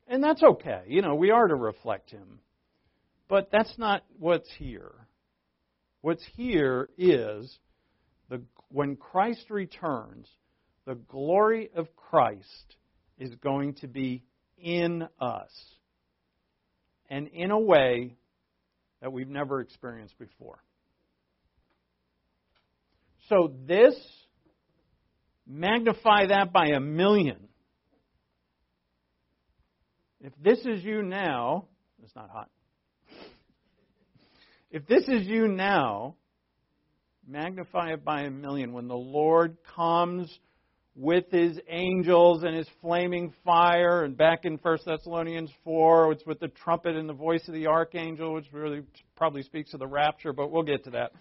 [0.07, 0.83] And that's okay.
[0.87, 2.39] You know, we are to reflect Him.
[3.27, 4.91] But that's not what's here.
[6.01, 7.57] What's here is
[8.29, 10.27] the, when Christ returns,
[10.85, 12.75] the glory of Christ
[13.17, 14.23] is going to be
[14.57, 15.51] in us.
[17.09, 18.15] And in a way
[19.01, 20.59] that we've never experienced before.
[23.29, 23.95] So this,
[25.47, 27.47] magnify that by a million.
[30.21, 31.65] If this is you now,
[32.03, 32.49] it's not hot.
[34.71, 36.15] If this is you now,
[37.27, 38.73] magnify it by a million.
[38.73, 40.35] When the Lord comes
[40.95, 46.39] with his angels and his flaming fire, and back in 1 Thessalonians 4, it's with
[46.39, 48.81] the trumpet and the voice of the archangel, which really
[49.17, 51.11] probably speaks of the rapture, but we'll get to that.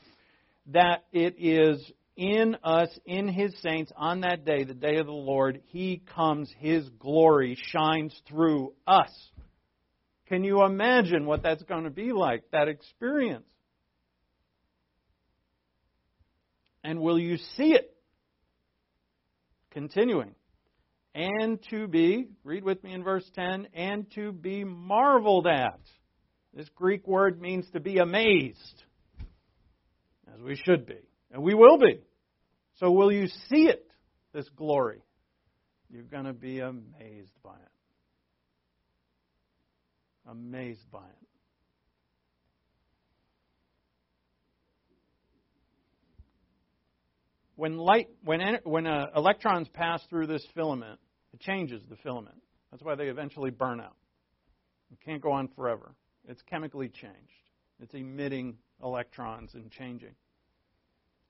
[0.69, 1.85] That it is
[2.17, 6.49] in us, in his saints, on that day, the day of the Lord, he comes,
[6.59, 9.11] his glory shines through us.
[10.29, 13.45] Can you imagine what that's going to be like, that experience?
[16.85, 17.94] And will you see it?
[19.75, 20.35] Continuing.
[21.15, 25.81] And to be, read with me in verse 10, and to be marveled at.
[26.55, 28.85] This Greek word means to be amazed,
[30.33, 30.99] as we should be.
[31.33, 32.01] And we will be.
[32.79, 33.91] So will you see it,
[34.33, 35.03] this glory?
[35.91, 37.73] You're going to be amazed by it.
[40.31, 41.24] Amazed by it.
[47.57, 50.99] When light, when when uh, electrons pass through this filament,
[51.33, 52.37] it changes the filament.
[52.71, 53.97] That's why they eventually burn out.
[54.91, 55.95] It can't go on forever.
[56.29, 57.15] It's chemically changed.
[57.81, 60.15] It's emitting electrons and changing.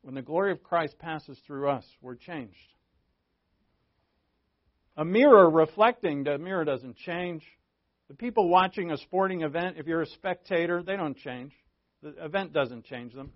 [0.02, 2.56] When the glory of Christ passes through us, we're changed.
[4.96, 7.42] A mirror reflecting, the mirror doesn't change.
[8.08, 11.52] The people watching a sporting event, if you're a spectator, they don't change.
[12.02, 13.32] The event doesn't change them.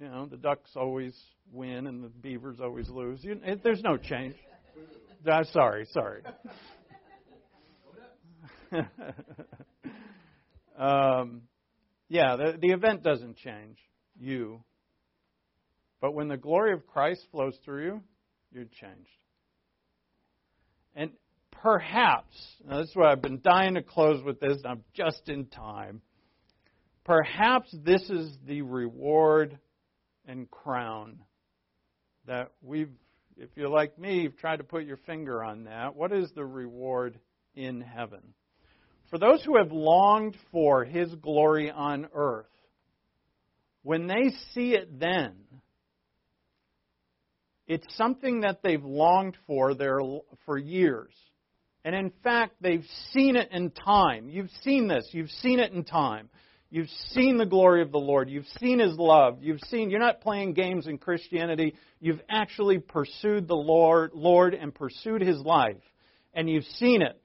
[0.00, 1.14] You know, the ducks always
[1.52, 3.24] win and the beavers always lose.
[3.24, 4.34] You, it, there's no change.
[5.26, 6.22] Uh, sorry, sorry.
[10.78, 11.42] um,
[12.08, 13.78] yeah, the, the event doesn't change
[14.18, 14.62] you.
[16.00, 18.02] But when the glory of Christ flows through you,
[18.52, 19.08] you're changed.
[20.94, 21.10] And
[21.50, 22.36] perhaps,
[22.66, 25.46] now this is what I've been dying to close with this, and I'm just in
[25.46, 26.02] time.
[27.04, 29.58] Perhaps this is the reward
[30.26, 31.20] and crown
[32.26, 32.90] that we've,
[33.36, 35.94] if you're like me, you've tried to put your finger on that.
[35.94, 37.18] What is the reward
[37.54, 38.34] in heaven?
[39.10, 42.46] For those who have longed for His glory on earth,
[43.82, 45.34] when they see it then,
[47.68, 50.00] it's something that they've longed for there
[50.44, 51.12] for years.
[51.84, 54.28] And in fact, they've seen it in time.
[54.28, 55.08] You've seen this.
[55.12, 56.28] You've seen it in time.
[56.68, 58.28] You've seen the glory of the Lord.
[58.28, 59.38] You've seen His love.
[59.40, 61.74] You've seen, you're not playing games in Christianity.
[62.00, 65.76] You've actually pursued the Lord, Lord and pursued His life.
[66.34, 67.20] And you've seen it.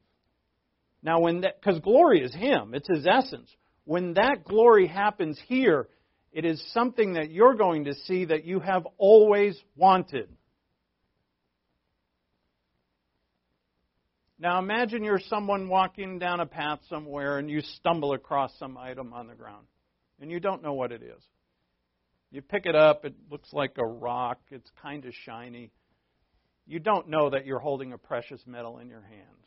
[1.04, 3.50] Now, when that, because glory is Him, it's His essence.
[3.86, 5.88] When that glory happens here,
[6.32, 10.30] it is something that you're going to see that you have always wanted.
[14.42, 19.14] Now imagine you're someone walking down a path somewhere and you stumble across some item
[19.14, 19.68] on the ground
[20.20, 21.24] and you don't know what it is.
[22.32, 25.70] You pick it up, it looks like a rock, it's kind of shiny.
[26.66, 29.46] You don't know that you're holding a precious metal in your hand.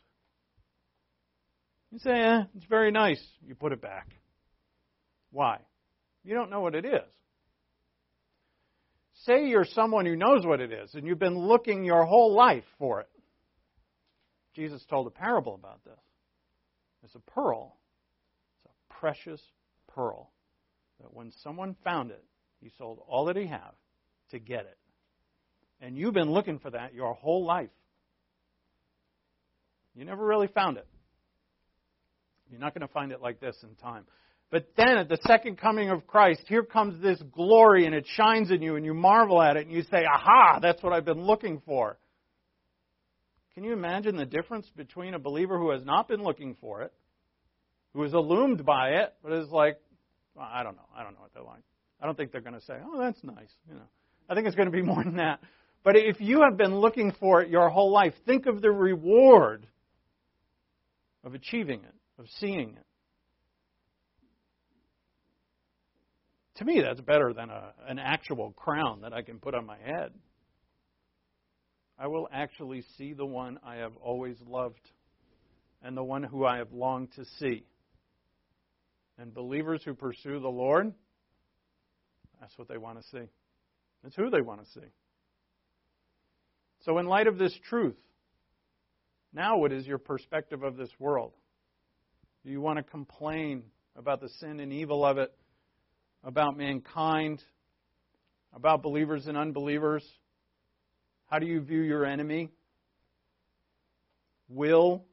[1.91, 3.21] You say, eh, it's very nice.
[3.45, 4.07] You put it back.
[5.31, 5.57] Why?
[6.23, 7.11] You don't know what it is.
[9.25, 12.63] Say you're someone who knows what it is and you've been looking your whole life
[12.79, 13.09] for it.
[14.55, 15.99] Jesus told a parable about this.
[17.03, 17.77] It's a pearl.
[18.63, 19.41] It's a precious
[19.93, 20.31] pearl.
[21.01, 22.23] That when someone found it,
[22.61, 23.71] he sold all that he had
[24.31, 24.77] to get it.
[25.81, 27.69] And you've been looking for that your whole life.
[29.93, 30.87] You never really found it.
[32.49, 34.05] You're not going to find it like this in time.
[34.51, 38.51] But then at the second coming of Christ, here comes this glory and it shines
[38.51, 41.23] in you and you marvel at it and you say, aha, that's what I've been
[41.23, 41.97] looking for.
[43.55, 46.93] Can you imagine the difference between a believer who has not been looking for it,
[47.93, 49.79] who is illumined by it, but is like,
[50.35, 51.63] well, I don't know, I don't know what they're like.
[52.01, 53.87] I don't think they're going to say, "Oh, that's nice," you know.
[54.29, 55.39] I think it's going to be more than that.
[55.83, 59.65] But if you have been looking for it your whole life, think of the reward
[61.23, 62.85] of achieving it, of seeing it.
[66.55, 69.77] To me, that's better than a, an actual crown that I can put on my
[69.77, 70.11] head.
[71.97, 74.81] I will actually see the one I have always loved
[75.81, 77.63] and the one who I have longed to see.
[79.17, 80.93] And believers who pursue the Lord,
[82.41, 83.29] that's what they want to see.
[84.05, 84.87] It's who they want to see.
[86.83, 87.97] So, in light of this truth,
[89.33, 91.33] now what is your perspective of this world?
[92.43, 93.63] Do you want to complain
[93.95, 95.33] about the sin and evil of it,
[96.23, 97.41] about mankind,
[98.53, 100.03] about believers and unbelievers?
[101.27, 102.51] How do you view your enemy?
[104.47, 105.05] Will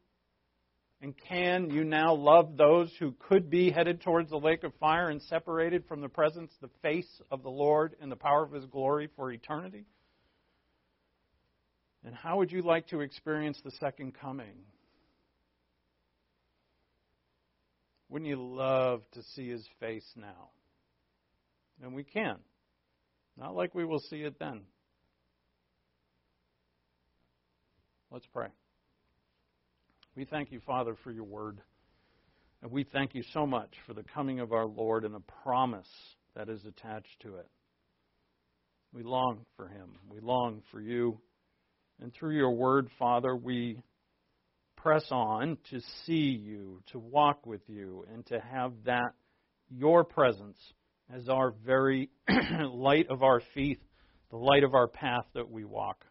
[1.02, 5.10] and can you now love those who could be headed towards the lake of fire
[5.10, 8.64] and separated from the presence, the face of the Lord, and the power of His
[8.66, 9.84] glory for eternity?
[12.05, 14.62] And how would you like to experience the second coming?
[18.09, 20.51] Wouldn't you love to see His face now?
[21.82, 22.36] And we can.
[23.36, 24.62] Not like we will see it then.
[28.12, 28.48] Let's pray.
[30.14, 31.62] We thank you, Father, for your word.
[32.60, 35.89] And we thank you so much for the coming of our Lord and the promise
[36.36, 37.48] that is attached to it.
[38.93, 39.94] We long for him.
[40.10, 41.20] We long for you.
[42.02, 43.82] And through your word, Father, we
[44.76, 49.14] press on to see you, to walk with you, and to have that,
[49.70, 50.59] your presence,
[51.10, 52.10] as our very
[52.62, 53.80] light of our feet,
[54.30, 56.05] the light of our path that we walk.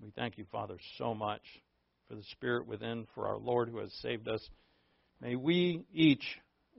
[0.00, 1.42] We thank you, Father, so much
[2.08, 4.48] for the Spirit within, for our Lord who has saved us.
[5.20, 6.24] May we each,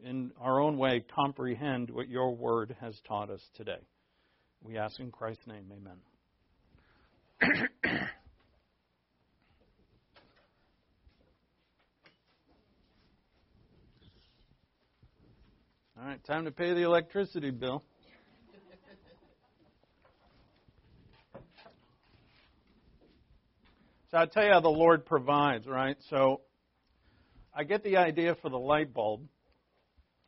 [0.03, 3.79] in our own way, comprehend what your word has taught us today.
[4.63, 5.97] We ask in Christ's name, amen.
[15.99, 17.83] All right, time to pay the electricity bill.
[24.11, 25.95] So I tell you how the Lord provides, right?
[26.09, 26.41] So
[27.53, 29.21] I get the idea for the light bulb,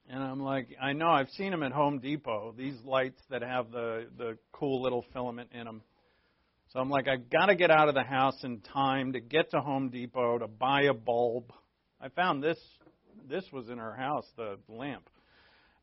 [0.07, 2.53] and I'm like, I know I've seen them at Home Depot.
[2.55, 5.81] These lights that have the the cool little filament in them.
[6.69, 9.49] So I'm like, I've got to get out of the house in time to get
[9.51, 11.51] to Home Depot to buy a bulb.
[11.99, 12.59] I found this.
[13.27, 15.09] This was in our house, the lamp.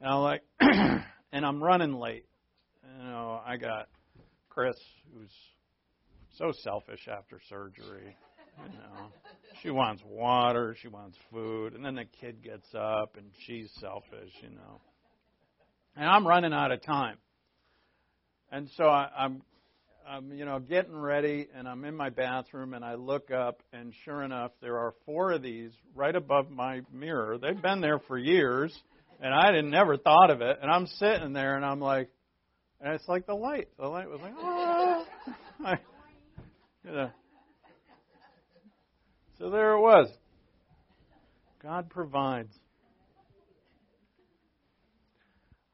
[0.01, 2.27] And I'm like, and I'm running late.
[2.97, 3.89] You know, I got
[4.51, 4.77] Chris,
[5.12, 5.33] who's
[6.39, 8.16] so selfish after surgery.
[8.59, 9.06] You know,
[9.62, 14.32] she wants water, she wants food, and then the kid gets up and she's selfish.
[14.43, 14.81] You know,
[15.97, 17.19] and I'm running out of time.
[18.51, 19.43] And so I, I'm,
[20.09, 23.93] I'm, you know, getting ready, and I'm in my bathroom, and I look up, and
[24.05, 27.36] sure enough, there are four of these right above my mirror.
[27.36, 28.77] They've been there for years,
[29.20, 30.59] and I didn't never thought of it.
[30.62, 32.09] And I'm sitting there, and I'm like,
[32.81, 33.69] and it's like the light.
[33.78, 35.05] The light was like, ah.
[36.89, 37.10] You know.
[39.39, 40.09] So there it was.
[41.62, 42.55] God provides.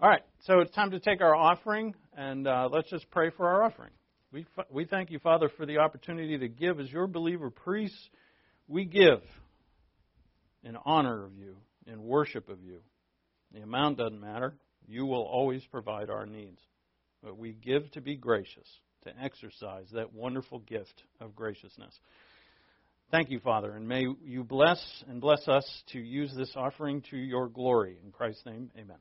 [0.01, 3.47] All right, so it's time to take our offering, and uh, let's just pray for
[3.47, 3.93] our offering.
[4.33, 6.81] We, we thank you, Father, for the opportunity to give.
[6.81, 8.11] As your believer priests,
[8.67, 9.23] we give
[10.65, 12.81] in honor of you, in worship of you.
[13.53, 14.57] The amount doesn't matter.
[14.89, 16.61] You will always provide our needs.
[17.23, 18.67] But we give to be gracious,
[19.05, 21.99] to exercise that wonderful gift of graciousness.
[23.11, 27.17] Thank you, Father, and may you bless and bless us to use this offering to
[27.17, 27.99] your glory.
[28.05, 28.97] In Christ's name, amen.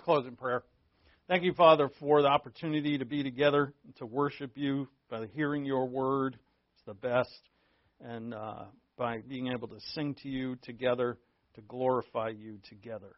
[0.00, 0.62] Let's close in prayer.
[1.28, 5.86] Thank you, Father, for the opportunity to be together, to worship you by hearing your
[5.86, 6.38] word.
[6.72, 7.38] It's the best.
[8.00, 8.64] And uh,
[8.96, 11.18] by being able to sing to you together,
[11.56, 13.14] to glorify you together,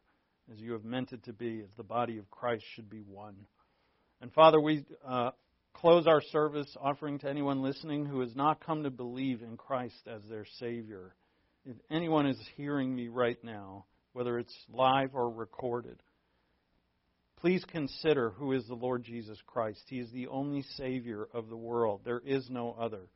[0.53, 3.37] as you have meant it to be, as the body of Christ should be one.
[4.21, 5.31] And Father, we uh,
[5.73, 10.09] close our service offering to anyone listening who has not come to believe in Christ
[10.13, 11.15] as their Savior.
[11.65, 13.85] If anyone is hearing me right now,
[14.15, 16.03] whether it's live or recorded,
[17.43, 19.83] please consider who is the Lord Jesus Christ.
[19.89, 22.03] He is the only Savior of the world.
[22.05, 23.09] There is no other.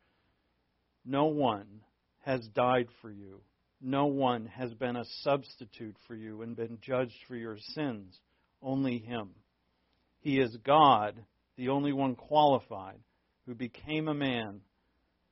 [1.04, 1.82] No one
[2.24, 3.40] has died for you.
[3.80, 8.18] No one has been a substitute for you and been judged for your sins.
[8.60, 9.30] Only Him.
[10.18, 11.14] He is God,
[11.56, 12.98] the only one qualified,
[13.46, 14.60] who became a man.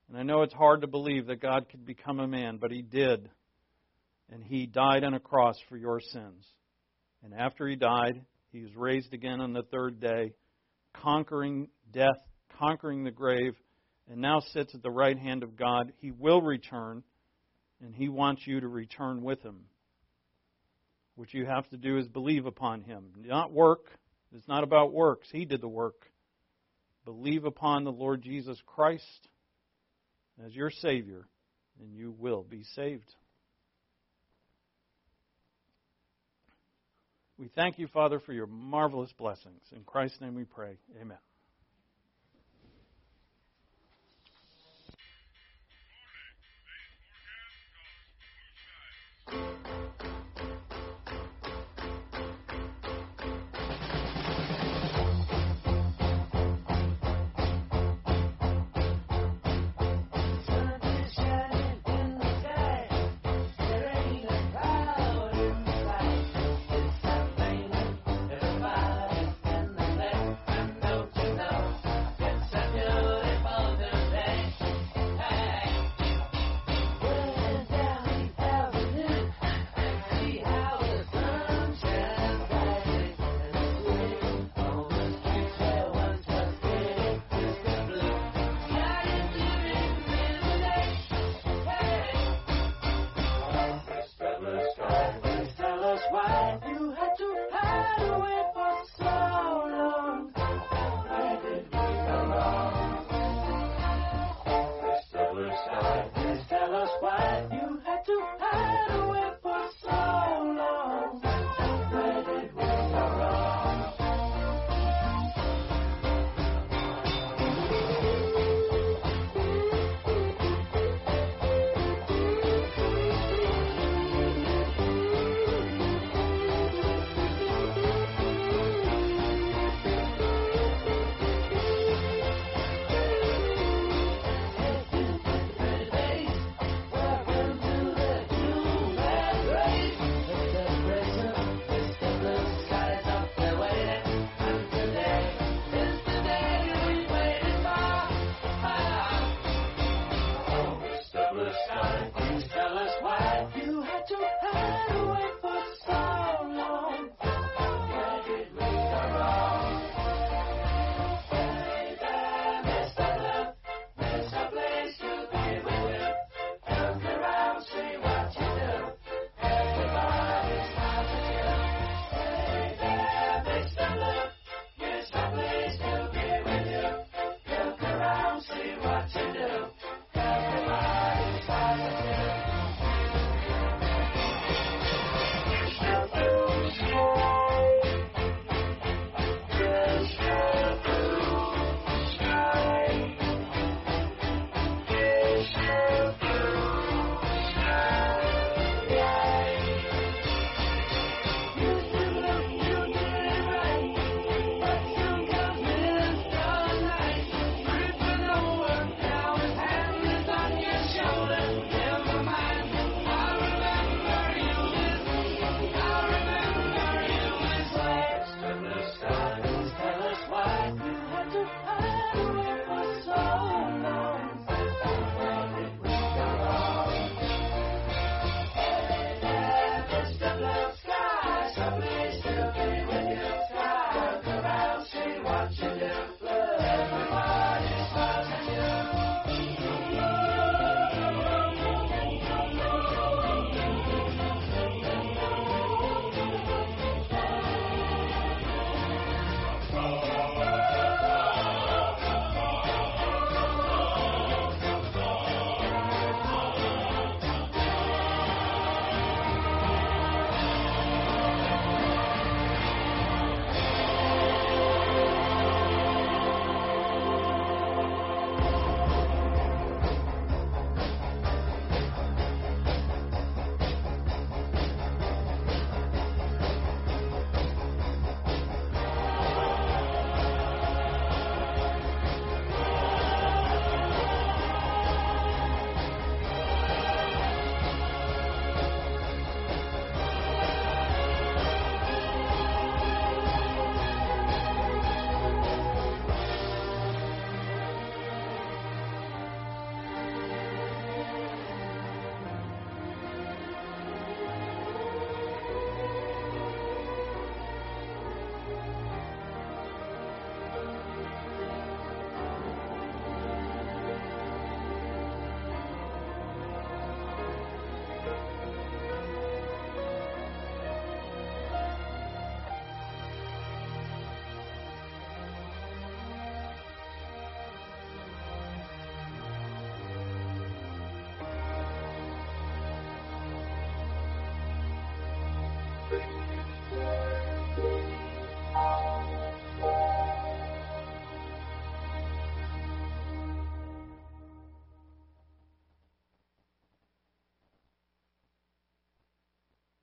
[0.08, 2.82] And I know it's hard to believe that God could become a man, but He
[2.82, 3.28] did.
[4.30, 6.46] And He died on a cross for your sins.
[7.24, 10.32] And after He died, He was raised again on the third day,
[11.02, 12.20] conquering death,
[12.56, 13.56] conquering the grave,
[14.08, 15.92] and now sits at the right hand of God.
[15.96, 17.02] He will return,
[17.84, 19.64] and He wants you to return with Him.
[21.16, 23.86] What you have to do is believe upon Him, not work.
[24.32, 25.26] It's not about works.
[25.32, 26.06] He did the work.
[27.04, 29.28] Believe upon the Lord Jesus Christ
[30.46, 31.26] as your Savior,
[31.80, 33.12] and you will be saved.
[37.38, 39.60] We thank you, Father, for your marvelous blessings.
[39.74, 40.76] In Christ's name we pray.
[41.00, 41.18] Amen.
[49.28, 49.63] Sun